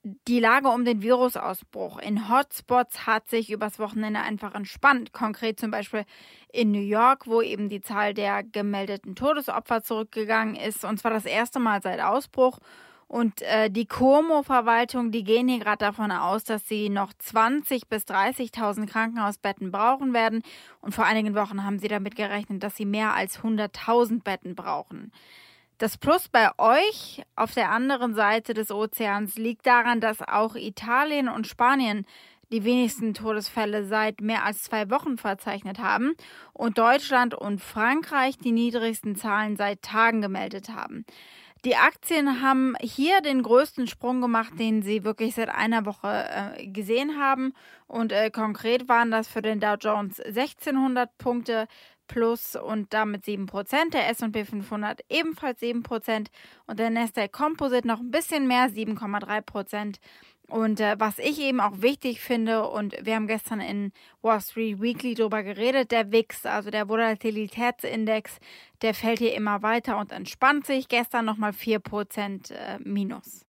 Die 0.04 0.39
Lage 0.39 0.69
um 0.69 0.86
den 0.86 1.02
Virusausbruch 1.02 2.00
in 2.00 2.30
Hotspots 2.30 3.06
hat 3.06 3.30
sich 3.30 3.50
übers 3.50 3.80
Wochenende 3.80 4.22
einfach 4.22 4.56
entspannt. 4.56 5.12
Konkret 5.13 5.60
zum 5.60 5.72
Beispiel 5.72 6.06
in 6.52 6.72
New 6.72 6.82
York, 6.82 7.28
wo 7.28 7.41
eben 7.41 7.69
die 7.69 7.82
Zahl 7.82 8.13
der 8.13 8.43
gemeldeten 8.43 9.15
Todesopfer 9.15 9.84
zurückgegangen 9.84 10.56
ist. 10.56 10.86
Und 10.86 11.00
zwar 11.00 11.12
das 11.12 11.26
erste 11.26 11.60
Mal 11.60 11.82
seit 11.82 12.00
Ausbruch. 12.02 12.60
Und 13.10 13.41
äh, 13.41 13.72
die 13.72 13.88
Como-Verwaltung, 13.88 15.10
die 15.10 15.24
gehen 15.24 15.48
hier 15.48 15.58
gerade 15.58 15.80
davon 15.80 16.12
aus, 16.12 16.43
dass 16.43 16.67
sie 16.67 16.89
noch 16.89 17.12
20.000 17.12 17.82
bis 17.89 18.04
30.000 18.04 18.86
Krankenhausbetten 18.86 19.72
brauchen 19.72 20.13
werden. 20.13 20.43
Und 20.80 20.93
vor 20.93 21.06
einigen 21.06 21.34
Wochen 21.34 21.65
haben 21.65 21.80
sie 21.80 21.88
damit 21.88 22.15
gerechnet, 22.15 22.62
dass 22.62 22.76
sie 22.76 22.86
mehr 22.86 23.15
als 23.15 23.39
100.000 23.39 24.22
Betten 24.22 24.54
brauchen. 24.54 25.12
Das 25.80 25.98
Plus 25.98 26.30
bei 26.30 26.52
euch 26.60 27.24
auf 27.36 27.56
der 27.56 27.72
anderen 27.72 28.13
Seite 28.13 28.54
des 28.54 28.69
Ozeans 28.69 29.38
liegt 29.38 29.65
daran, 29.65 30.02
dass 30.02 30.22
auch 30.22 30.56
Italien 30.56 31.30
und 31.30 31.48
Spanien 31.48 32.06
die 32.52 32.63
wenigsten 32.63 33.15
Todesfälle 33.15 33.86
seit 33.86 34.22
mehr 34.22 34.45
als 34.45 34.62
zwei 34.62 34.91
Wochen 34.91 35.17
verzeichnet 35.17 35.80
haben 35.80 36.13
und 36.54 36.78
Deutschland 36.78 37.34
und 37.34 37.60
Frankreich 37.60 38.38
die 38.38 38.52
niedrigsten 38.52 39.15
Zahlen 39.15 39.56
seit 39.56 39.82
Tagen 39.82 40.22
gemeldet 40.22 40.69
haben. 40.69 41.06
Die 41.65 41.76
Aktien 41.76 42.41
haben 42.41 42.76
hier 42.80 43.19
den 43.19 43.43
größten 43.43 43.88
Sprung 43.88 44.22
gemacht, 44.22 44.54
den 44.58 44.82
sie 44.82 45.04
wirklich 45.04 45.36
seit 45.36 45.50
einer 45.50 45.86
Woche 45.86 46.08
äh, 46.58 46.67
gesehen 46.67 47.19
haben. 47.19 47.54
Und 47.88 48.13
äh, 48.13 48.30
konkret 48.30 48.88
waren 48.88 49.12
das 49.12 49.28
für 49.28 49.41
den 49.41 49.60
Dow 49.60 49.76
Jones 49.76 50.22
1600 50.22 51.17
Punkte 51.17 51.67
plus 52.08 52.56
und 52.56 52.93
damit 52.93 53.26
7%. 53.26 53.91
Der 53.91 54.10
S&P 54.10 54.45
500 54.45 55.02
ebenfalls 55.10 55.62
7% 55.62 56.28
und 56.65 56.80
der 56.80 56.89
Nasdaq 56.89 57.32
Composite 57.32 57.88
noch 57.88 58.00
ein 58.00 58.12
bisschen 58.12 58.48
mehr, 58.48 58.69
7,3%. 58.69 59.95
Und 60.50 60.80
äh, 60.80 60.96
was 60.98 61.20
ich 61.20 61.40
eben 61.40 61.60
auch 61.60 61.82
wichtig 61.82 62.22
finde, 62.22 62.68
und 62.68 62.96
wir 63.02 63.16
haben 63.16 63.28
gestern 63.28 63.62
in 63.62 63.92
Wall 64.22 64.42
Street 64.42 64.82
Weekly 64.82 65.14
darüber 65.14 65.44
geredet, 65.44 65.92
der 65.92 66.12
WIX, 66.12 66.46
also 66.46 66.72
der 66.72 66.90
Volatilitätsindex, 66.90 68.40
der 68.82 68.94
fällt 68.94 69.20
hier 69.20 69.36
immer 69.36 69.62
weiter 69.62 69.98
und 69.98 70.12
entspannt 70.12 70.66
sich. 70.66 70.88
Gestern 70.88 71.26
nochmal 71.26 71.52
4% 71.52 72.52
äh, 72.52 72.80
minus 72.80 73.46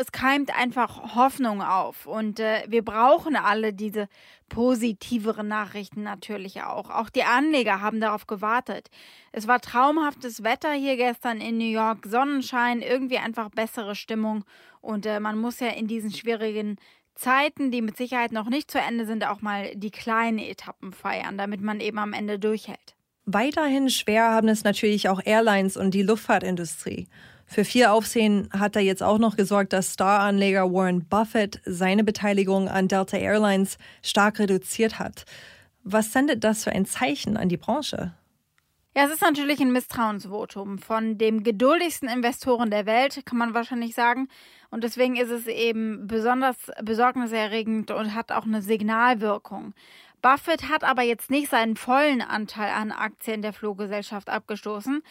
es 0.00 0.12
keimt 0.12 0.56
einfach 0.56 1.16
Hoffnung 1.16 1.60
auf 1.60 2.06
und 2.06 2.38
äh, 2.38 2.62
wir 2.68 2.84
brauchen 2.84 3.34
alle 3.34 3.74
diese 3.74 4.08
positiveren 4.48 5.48
Nachrichten 5.48 6.04
natürlich 6.04 6.62
auch. 6.62 6.88
Auch 6.88 7.10
die 7.10 7.24
Anleger 7.24 7.80
haben 7.80 8.00
darauf 8.00 8.28
gewartet. 8.28 8.90
Es 9.32 9.48
war 9.48 9.60
traumhaftes 9.60 10.44
Wetter 10.44 10.72
hier 10.72 10.96
gestern 10.96 11.40
in 11.40 11.58
New 11.58 11.64
York, 11.64 12.06
Sonnenschein, 12.06 12.80
irgendwie 12.80 13.18
einfach 13.18 13.50
bessere 13.50 13.96
Stimmung 13.96 14.44
und 14.88 15.04
äh, 15.04 15.20
man 15.20 15.38
muss 15.38 15.60
ja 15.60 15.68
in 15.68 15.86
diesen 15.86 16.10
schwierigen 16.10 16.76
Zeiten, 17.14 17.70
die 17.70 17.82
mit 17.82 17.98
Sicherheit 17.98 18.32
noch 18.32 18.48
nicht 18.48 18.70
zu 18.70 18.78
Ende 18.78 19.04
sind, 19.04 19.26
auch 19.26 19.42
mal 19.42 19.74
die 19.74 19.90
kleinen 19.90 20.38
Etappen 20.38 20.92
feiern, 20.92 21.36
damit 21.36 21.60
man 21.60 21.80
eben 21.80 21.98
am 21.98 22.14
Ende 22.14 22.38
durchhält. 22.38 22.96
Weiterhin 23.26 23.90
schwer 23.90 24.30
haben 24.30 24.48
es 24.48 24.64
natürlich 24.64 25.10
auch 25.10 25.20
Airlines 25.22 25.76
und 25.76 25.92
die 25.92 26.02
Luftfahrtindustrie. 26.02 27.06
Für 27.44 27.66
viel 27.66 27.84
Aufsehen 27.84 28.48
hat 28.50 28.76
er 28.76 28.82
jetzt 28.82 29.02
auch 29.02 29.18
noch 29.18 29.36
gesorgt, 29.36 29.74
dass 29.74 29.92
Star-Anleger 29.92 30.72
Warren 30.72 31.04
Buffett 31.06 31.60
seine 31.66 32.02
Beteiligung 32.02 32.68
an 32.68 32.88
Delta 32.88 33.18
Airlines 33.18 33.76
stark 34.02 34.38
reduziert 34.38 34.98
hat. 34.98 35.26
Was 35.84 36.12
sendet 36.14 36.44
das 36.44 36.64
für 36.64 36.72
ein 36.72 36.86
Zeichen 36.86 37.36
an 37.36 37.50
die 37.50 37.56
Branche? 37.58 38.14
Ja, 38.96 39.04
es 39.04 39.12
ist 39.12 39.22
natürlich 39.22 39.60
ein 39.60 39.72
Misstrauensvotum 39.72 40.78
von 40.78 41.18
dem 41.18 41.44
geduldigsten 41.44 42.08
Investoren 42.08 42.70
der 42.70 42.86
Welt, 42.86 43.22
kann 43.26 43.38
man 43.38 43.54
wahrscheinlich 43.54 43.94
sagen. 43.94 44.28
Und 44.70 44.82
deswegen 44.82 45.16
ist 45.16 45.30
es 45.30 45.46
eben 45.46 46.06
besonders 46.06 46.56
besorgniserregend 46.82 47.90
und 47.90 48.14
hat 48.14 48.32
auch 48.32 48.44
eine 48.44 48.62
Signalwirkung. 48.62 49.74
Buffett 50.20 50.68
hat 50.68 50.82
aber 50.82 51.02
jetzt 51.02 51.30
nicht 51.30 51.48
seinen 51.48 51.76
vollen 51.76 52.22
Anteil 52.22 52.72
an 52.72 52.90
Aktien 52.90 53.40
der 53.40 53.52
Fluggesellschaft 53.52 54.28
abgestoßen, 54.28 55.02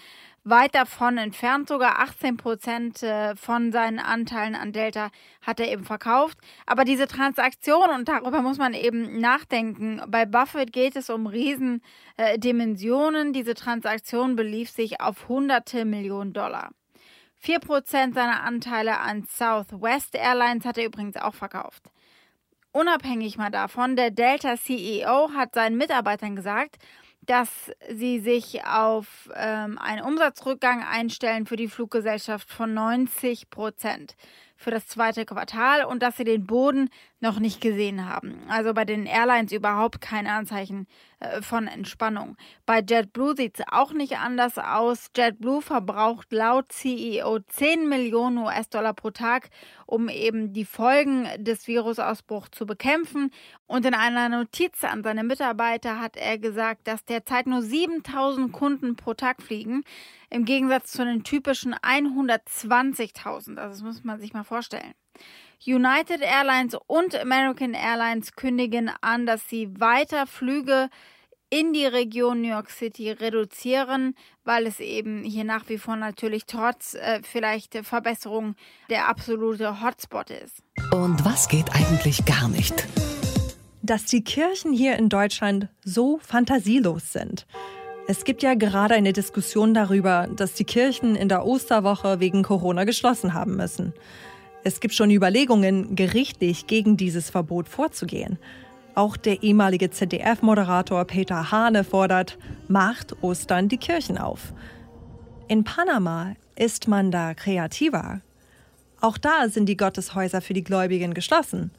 weit 0.50 0.76
davon 0.76 1.18
entfernt. 1.18 1.68
Sogar 1.68 2.00
18 2.00 2.38
Prozent 2.38 3.04
äh, 3.04 3.36
von 3.36 3.72
seinen 3.72 4.00
Anteilen 4.00 4.56
an 4.56 4.72
Delta 4.72 5.10
hat 5.42 5.60
er 5.60 5.72
eben 5.72 5.84
verkauft. 5.84 6.38
Aber 6.66 6.86
diese 6.86 7.08
Transaktion, 7.08 7.90
und 7.90 8.08
darüber 8.08 8.42
muss 8.42 8.58
man 8.58 8.74
eben 8.74 9.20
nachdenken, 9.20 10.02
bei 10.08 10.26
Buffett 10.26 10.74
geht 10.74 10.96
es 10.96 11.10
um 11.10 11.28
Riesendimensionen. 11.28 13.30
Äh, 13.30 13.32
diese 13.34 13.54
Transaktion 13.54 14.36
belief 14.36 14.70
sich 14.70 15.02
auf 15.02 15.28
hunderte 15.28 15.86
Millionen 15.86 16.34
Dollar. 16.34 16.70
4% 17.44 18.14
seiner 18.14 18.44
Anteile 18.44 19.00
an 19.00 19.26
Southwest 19.30 20.16
Airlines 20.16 20.66
hat 20.66 20.78
er 20.78 20.86
übrigens 20.86 21.18
auch 21.18 21.36
verkauft. 21.36 21.84
Unabhängig 22.72 23.38
mal 23.38 23.50
davon, 23.50 23.96
der 23.96 24.12
Delta 24.12 24.56
CEO 24.56 25.32
hat 25.34 25.56
seinen 25.56 25.78
Mitarbeitern 25.78 26.36
gesagt, 26.36 26.78
dass 27.28 27.72
sie 27.94 28.20
sich 28.20 28.66
auf 28.66 29.30
ähm, 29.36 29.78
einen 29.78 30.02
Umsatzrückgang 30.02 30.84
einstellen 30.84 31.46
für 31.46 31.58
die 31.58 31.68
Fluggesellschaft 31.68 32.50
von 32.50 32.74
90 32.74 33.50
Prozent 33.50 34.16
für 34.58 34.72
das 34.72 34.88
zweite 34.88 35.26
Quartal 35.26 35.86
und 35.86 36.04
dass 36.04 36.18
sie 36.18 36.24
den 36.24 36.46
Boden 36.46 36.90
noch 37.20 37.40
nicht 37.40 37.62
gesehen 37.62 38.08
haben. 38.08 38.42
Also 38.48 38.74
bei 38.74 38.86
den 38.86 39.06
Airlines 39.06 39.52
überhaupt 39.52 40.02
keine 40.02 40.32
Anzeichen 40.32 40.88
äh, 41.20 41.42
von 41.42 41.68
Entspannung. 41.68 42.38
Bei 42.66 42.80
JetBlue 42.80 43.36
sieht 43.36 43.60
es 43.60 43.66
auch 43.72 43.92
nicht 43.94 44.18
anders 44.18 44.58
aus. 44.58 45.10
JetBlue 45.16 45.62
verbraucht 45.62 46.32
laut 46.32 46.72
CEO 46.72 47.40
10 47.40 47.90
Millionen 47.90 48.38
US-Dollar 48.40 48.94
pro 48.94 49.12
Tag, 49.12 49.50
um 49.86 50.10
eben 50.10 50.54
die 50.54 50.66
Folgen 50.66 51.28
des 51.38 51.68
Virusausbruchs 51.68 52.52
zu 52.52 52.66
bekämpfen. 52.66 53.32
Und 53.66 53.86
in 53.86 53.94
einer 53.96 54.30
Notiz 54.30 54.84
an 54.84 55.04
seine 55.04 55.24
Mitarbeiter 55.24 56.00
hat 56.00 56.18
er 56.18 56.38
gesagt, 56.38 56.88
dass 56.88 57.04
derzeit 57.06 57.48
nur 57.48 57.62
7000 57.62 58.52
Kunden 58.52 58.96
pro 58.96 59.14
Tag 59.14 59.42
fliegen 59.42 59.84
im 60.30 60.46
Gegensatz 60.46 60.92
zu 60.92 61.06
den 61.06 61.24
typischen 61.24 61.74
120.000. 61.76 63.58
Also 63.58 63.70
das 63.70 63.82
muss 63.82 64.04
man 64.04 64.20
sich 64.20 64.34
mal 64.34 64.44
vorstellen. 64.44 64.94
United 65.66 66.22
Airlines 66.22 66.78
und 66.88 67.16
American 67.16 67.74
Airlines 67.74 68.34
kündigen 68.34 68.92
an, 69.02 69.26
dass 69.26 69.50
sie 69.50 69.80
weiter 69.80 70.28
Flüge 70.28 70.90
in 71.50 71.74
die 71.74 71.86
Region 71.86 72.42
New 72.42 72.50
York 72.50 72.70
City 72.70 73.10
reduzieren, 73.12 74.16
weil 74.44 74.68
es 74.68 74.80
eben 74.80 75.24
hier 75.24 75.46
nach 75.46 75.70
wie 75.70 75.78
vor 75.78 75.96
natürlich 75.96 76.46
trotz 76.46 76.94
äh, 76.94 77.22
vielleicht 77.24 77.74
Verbesserung 77.86 78.56
der 78.90 79.08
absolute 79.08 79.82
Hotspot 79.82 80.30
ist. 80.30 80.62
Und 80.94 81.24
was 81.24 81.48
geht 81.48 81.74
eigentlich 81.74 82.26
gar 82.26 82.50
nicht? 82.50 82.88
Dass 83.82 84.06
die 84.06 84.24
Kirchen 84.24 84.74
hier 84.74 84.98
in 84.98 85.08
Deutschland 85.08 85.70
so 85.84 86.20
fantasielos 86.20 87.14
sind. 87.14 87.48
Es 88.10 88.24
gibt 88.24 88.42
ja 88.42 88.54
gerade 88.54 88.94
eine 88.94 89.12
Diskussion 89.12 89.74
darüber, 89.74 90.30
dass 90.34 90.54
die 90.54 90.64
Kirchen 90.64 91.18
in 91.18 91.28
der 91.28 91.46
Osterwoche 91.46 92.22
wegen 92.22 92.42
Corona 92.42 92.86
geschlossen 92.86 93.34
haben 93.34 93.58
müssen. 93.58 93.94
Es 94.64 94.80
gibt 94.80 94.94
schon 94.94 95.12
Überlegungen, 95.12 95.94
gerichtlich 95.98 96.68
gegen 96.68 96.96
dieses 96.96 97.30
Verbot 97.30 97.68
vorzugehen. 97.68 98.40
Auch 98.96 99.18
der 99.18 99.44
ehemalige 99.44 99.90
ZDF-Moderator 99.90 101.04
Peter 101.04 101.52
Hane 101.52 101.84
fordert, 101.84 102.38
macht 102.70 103.22
Ostern 103.22 103.68
die 103.68 103.78
Kirchen 103.78 104.18
auf. 104.18 104.54
In 105.50 105.66
Panama 105.66 106.34
ist 106.56 106.88
man 106.88 107.12
da 107.12 107.34
kreativer. 107.34 108.22
Auch 109.02 109.18
da 109.18 109.50
sind 109.50 109.66
die 109.66 109.78
Gotteshäuser 109.78 110.40
für 110.40 110.54
die 110.54 110.64
Gläubigen 110.64 111.14
geschlossen. 111.14 111.72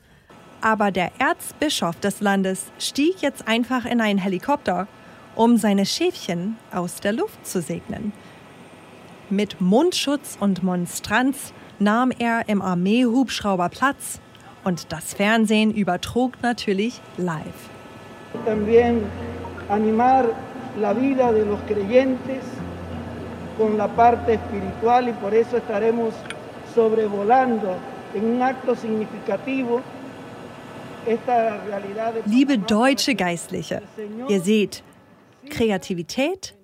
Aber 0.60 0.90
der 0.90 1.10
Erzbischof 1.18 1.98
des 2.00 2.20
Landes 2.20 2.66
stieg 2.78 3.22
jetzt 3.22 3.48
einfach 3.48 3.86
in 3.86 4.02
einen 4.02 4.18
Helikopter 4.18 4.88
um 5.38 5.56
seine 5.56 5.86
Schäfchen 5.86 6.56
aus 6.72 6.96
der 6.96 7.12
Luft 7.12 7.46
zu 7.46 7.62
segnen. 7.62 8.12
Mit 9.30 9.60
Mundschutz 9.60 10.36
und 10.40 10.64
Monstranz 10.64 11.52
nahm 11.78 12.10
er 12.10 12.48
im 12.48 12.60
Armeehubschrauber 12.60 13.68
Platz 13.68 14.20
und 14.64 14.92
das 14.92 15.14
Fernsehen 15.14 15.72
übertrug 15.72 16.32
natürlich 16.42 17.00
live. 17.18 17.70
También 18.44 19.02
animar 19.68 20.24
la 20.80 20.92
vida 20.92 21.32
de 21.32 21.44
los 21.44 21.60
creyentes 21.68 22.42
con 23.56 23.78
la 23.78 23.86
parte 23.86 24.34
espiritual 24.34 25.08
y 25.08 25.12
por 25.12 25.32
eso 25.32 25.58
estaremos 25.58 26.14
sobrevolando 26.74 27.76
en 28.12 28.24
un 28.24 28.42
acto 28.42 28.74
significativo 28.74 29.80
Liebe 32.26 32.58
deutsche 32.58 33.14
Geistliche, 33.14 33.80
ihr 34.28 34.40
seht, 34.42 34.82
Kreativität 35.48 36.56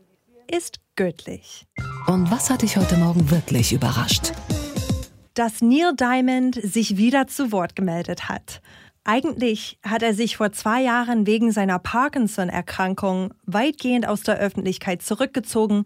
ist 0.50 0.80
göttlich. 0.96 1.66
Und 2.06 2.30
was 2.30 2.50
hat 2.50 2.62
dich 2.62 2.76
heute 2.76 2.96
Morgen 2.96 3.30
wirklich 3.30 3.72
überrascht? 3.72 4.32
Dass 5.34 5.60
Neil 5.60 5.94
Diamond 5.96 6.60
sich 6.62 6.96
wieder 6.96 7.26
zu 7.26 7.50
Wort 7.50 7.74
gemeldet 7.74 8.28
hat. 8.28 8.60
Eigentlich 9.02 9.78
hat 9.82 10.02
er 10.02 10.14
sich 10.14 10.36
vor 10.36 10.52
zwei 10.52 10.82
Jahren 10.82 11.26
wegen 11.26 11.52
seiner 11.52 11.78
Parkinson-Erkrankung 11.78 13.34
weitgehend 13.44 14.06
aus 14.06 14.22
der 14.22 14.38
Öffentlichkeit 14.38 15.02
zurückgezogen, 15.02 15.84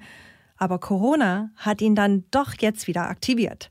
aber 0.56 0.78
Corona 0.78 1.50
hat 1.56 1.80
ihn 1.80 1.94
dann 1.94 2.24
doch 2.30 2.54
jetzt 2.61 2.87
wieder 2.87 3.08
aktiviert. 3.08 3.70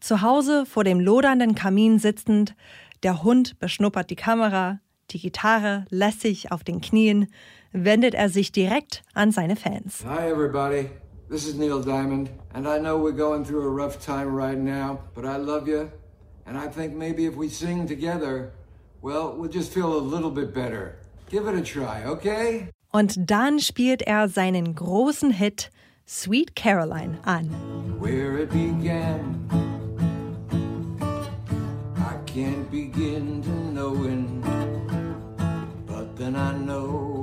Zu 0.00 0.20
Hause 0.20 0.66
vor 0.66 0.84
dem 0.84 1.00
lodernden 1.00 1.54
Kamin 1.54 1.98
sitzend, 1.98 2.54
der 3.02 3.22
Hund 3.22 3.58
beschnuppert 3.58 4.10
die 4.10 4.16
Kamera, 4.16 4.80
die 5.10 5.20
Gitarre 5.20 5.84
lässig 5.90 6.52
auf 6.52 6.64
den 6.64 6.80
Knien, 6.80 7.28
wendet 7.72 8.14
er 8.14 8.28
sich 8.28 8.52
direkt 8.52 9.02
an 9.14 9.32
seine 9.32 9.56
Fans. 9.56 10.04
Hi 10.06 10.30
everybody. 10.30 10.90
This 11.28 11.46
is 11.46 11.54
Neil 11.54 11.80
Diamond 11.80 12.30
and 12.52 12.66
I 12.66 12.78
know 12.78 12.96
we're 12.98 13.16
going 13.16 13.44
through 13.44 13.66
a 13.66 13.70
rough 13.70 13.98
time 14.04 14.34
right 14.34 14.58
now, 14.58 14.98
but 15.14 15.24
I 15.24 15.36
love 15.36 15.68
you 15.68 15.90
and 16.46 16.56
I 16.56 16.68
think 16.68 16.94
maybe 16.94 17.26
if 17.26 17.36
we 17.36 17.48
sing 17.48 17.86
together, 17.86 18.52
well, 19.02 19.34
we'll 19.36 19.50
just 19.50 19.72
feel 19.72 19.92
a 19.92 19.98
little 19.98 20.30
bit 20.30 20.54
better. 20.54 20.96
Give 21.30 21.48
it 21.48 21.54
a 21.54 21.62
try, 21.62 22.04
okay? 22.06 22.68
Und 22.92 23.28
dann 23.28 23.58
spielt 23.58 24.02
er 24.02 24.28
seinen 24.28 24.74
großen 24.74 25.32
Hit 25.32 25.70
Sweet 26.06 26.54
Caroline 26.54 27.18
an. 27.24 27.50
Where 27.98 28.38
it 28.38 28.50
began, 28.50 29.48
I 31.96 32.14
can't 32.26 32.70
begin 32.70 33.42
to 33.42 33.50
know 33.72 34.04
it, 34.04 34.42
but 34.42 34.53
then 36.16 36.36
I 36.36 36.52
know 36.52 37.14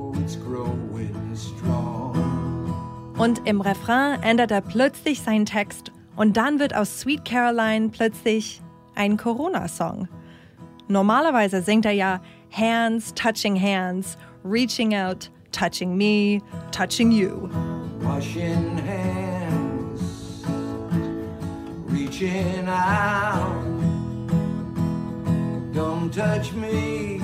und 3.17 3.47
im 3.47 3.61
Refrain 3.61 4.21
ändert 4.23 4.49
er 4.49 4.61
plötzlich 4.61 5.21
seinen 5.21 5.45
Text 5.45 5.91
und 6.15 6.37
dann 6.37 6.59
wird 6.59 6.75
aus 6.75 7.01
Sweet 7.01 7.23
Caroline 7.23 7.89
plötzlich 7.89 8.61
ein 8.95 9.15
Corona-Song. 9.15 10.07
Normalerweise 10.87 11.61
singt 11.61 11.85
er 11.85 11.91
ja 11.91 12.19
Hands, 12.51 13.13
touching 13.13 13.55
hands, 13.55 14.17
reaching 14.43 14.95
out, 14.95 15.29
touching 15.51 15.95
me, 15.95 16.41
touching 16.71 17.11
you. 17.11 17.47
Washing 18.01 18.77
hands, 18.79 20.01
reaching 21.87 22.67
out, 22.67 23.63
don't 25.73 26.11
touch 26.11 26.51
me 26.53 27.20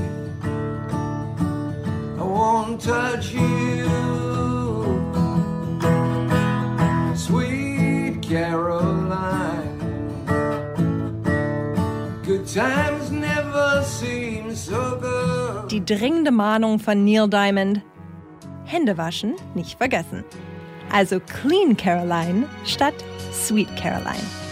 won't 2.37 2.79
touch 2.79 3.33
you. 3.33 3.87
Sweet 7.15 8.21
Caroline, 8.21 9.79
good 12.23 12.45
times 12.45 13.09
never 13.11 13.83
seem 13.83 14.53
so 14.55 14.97
good. 15.01 15.71
Die 15.71 15.83
dringende 15.83 16.31
Mahnung 16.31 16.79
von 16.79 17.03
Neil 17.03 17.27
Diamond: 17.27 17.81
Hände 18.65 18.97
waschen, 18.97 19.35
nicht 19.55 19.77
vergessen. 19.77 20.23
Also 20.91 21.19
Clean 21.19 21.75
Caroline 21.75 22.45
statt 22.65 22.93
Sweet 23.33 23.67
Caroline. 23.75 24.46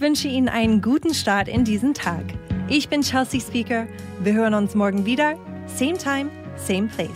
Wünsche 0.00 0.28
Ihnen 0.28 0.48
einen 0.48 0.80
guten 0.80 1.12
Start 1.12 1.46
in 1.46 1.62
diesen 1.62 1.92
Tag. 1.92 2.24
Ich 2.68 2.88
bin 2.88 3.02
Chelsea 3.02 3.38
Speaker. 3.38 3.86
Wir 4.20 4.32
hören 4.32 4.54
uns 4.54 4.74
morgen 4.74 5.04
wieder. 5.04 5.34
Same 5.66 5.98
time, 5.98 6.30
same 6.56 6.88
place. 6.88 7.10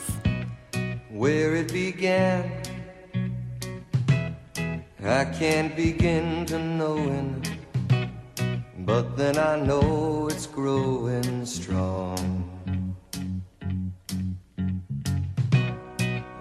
Where 1.11 1.59
it 1.59 1.73
began, 1.73 2.45
I 5.01 5.25
can't 5.25 5.75
begin 5.75 6.45
to 6.45 6.59
know 6.59 6.99
it, 6.99 7.51
but 8.85 9.17
then 9.17 9.39
I 9.39 9.65
know 9.65 10.29
it's 10.31 10.47
growing 10.47 11.47
strong. 11.47 12.45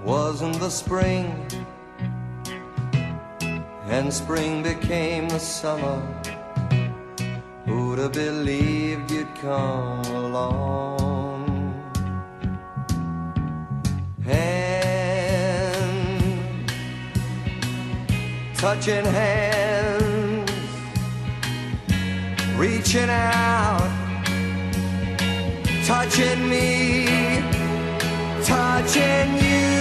Wasn't 0.05 0.59
the 0.59 0.69
spring, 0.69 1.31
and 3.89 4.11
spring 4.11 4.61
became 4.61 5.29
the 5.29 5.39
summer 5.39 6.01
Who'd 7.73 7.97
have 7.97 8.13
believed 8.13 9.09
you'd 9.09 9.33
come 9.41 10.05
along? 10.05 11.73
Hands, 14.23 15.81
touching 18.55 19.05
hands, 19.05 20.51
reaching 22.55 23.09
out, 23.09 23.89
touching 25.87 26.47
me, 26.47 27.07
touching 28.43 29.33
you. 29.43 29.72